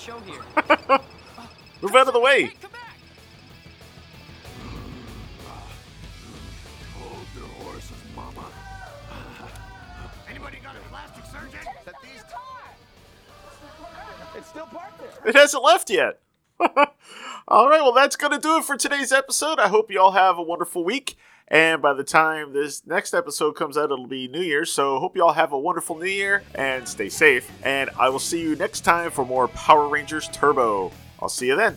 Show 0.00 0.18
here. 0.20 0.40
Move 1.82 1.94
out 1.94 2.08
of 2.08 2.14
the 2.14 2.20
way! 2.20 2.50
Hold 6.94 7.26
your 7.36 7.44
horses, 7.44 7.92
mama. 8.16 8.46
Anybody 10.28 10.58
got 10.62 10.74
a 10.74 10.78
plastic 10.88 11.24
surgeon? 11.26 11.60
That 11.84 11.94
these 12.02 12.24
It's 14.36 14.48
still 14.48 14.66
parked 14.66 14.98
there. 14.98 15.28
It 15.28 15.36
hasn't 15.36 15.62
left 15.62 15.90
yet. 15.90 16.20
all 17.48 17.68
right, 17.68 17.82
well, 17.82 17.92
that's 17.92 18.16
going 18.16 18.32
to 18.32 18.38
do 18.38 18.56
it 18.56 18.64
for 18.64 18.78
today's 18.78 19.12
episode. 19.12 19.58
I 19.58 19.68
hope 19.68 19.90
you 19.90 20.00
all 20.00 20.12
have 20.12 20.38
a 20.38 20.42
wonderful 20.42 20.82
week. 20.82 21.18
And 21.50 21.82
by 21.82 21.94
the 21.94 22.04
time 22.04 22.52
this 22.52 22.86
next 22.86 23.12
episode 23.12 23.52
comes 23.52 23.76
out, 23.76 23.90
it'll 23.90 24.06
be 24.06 24.28
New 24.28 24.40
Year. 24.40 24.64
So 24.64 25.00
hope 25.00 25.16
you 25.16 25.24
all 25.24 25.32
have 25.32 25.52
a 25.52 25.58
wonderful 25.58 25.98
New 25.98 26.06
Year 26.06 26.42
and 26.54 26.86
stay 26.86 27.08
safe. 27.08 27.50
And 27.64 27.90
I 27.98 28.08
will 28.08 28.20
see 28.20 28.40
you 28.40 28.54
next 28.54 28.82
time 28.82 29.10
for 29.10 29.26
more 29.26 29.48
Power 29.48 29.88
Rangers 29.88 30.28
Turbo. 30.28 30.92
I'll 31.20 31.28
see 31.28 31.48
you 31.48 31.56
then. 31.56 31.76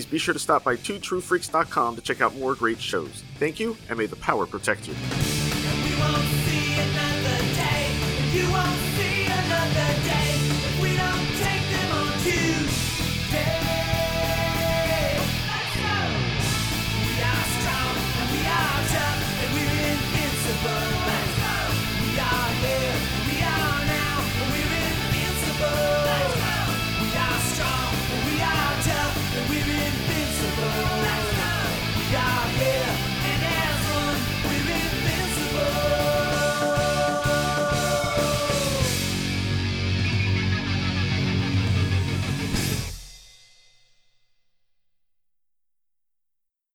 be 0.00 0.18
sure 0.18 0.32
to 0.32 0.40
stop 0.40 0.64
by 0.64 0.76
twotruefreaks.com 0.76 1.96
to 1.96 2.02
check 2.02 2.20
out 2.20 2.34
more 2.36 2.54
great 2.54 2.80
shows. 2.80 3.22
Thank 3.38 3.60
you, 3.60 3.76
and 3.88 3.98
may 3.98 4.06
the 4.06 4.16
power 4.16 4.46
protect 4.46 4.88
you. 4.88 4.94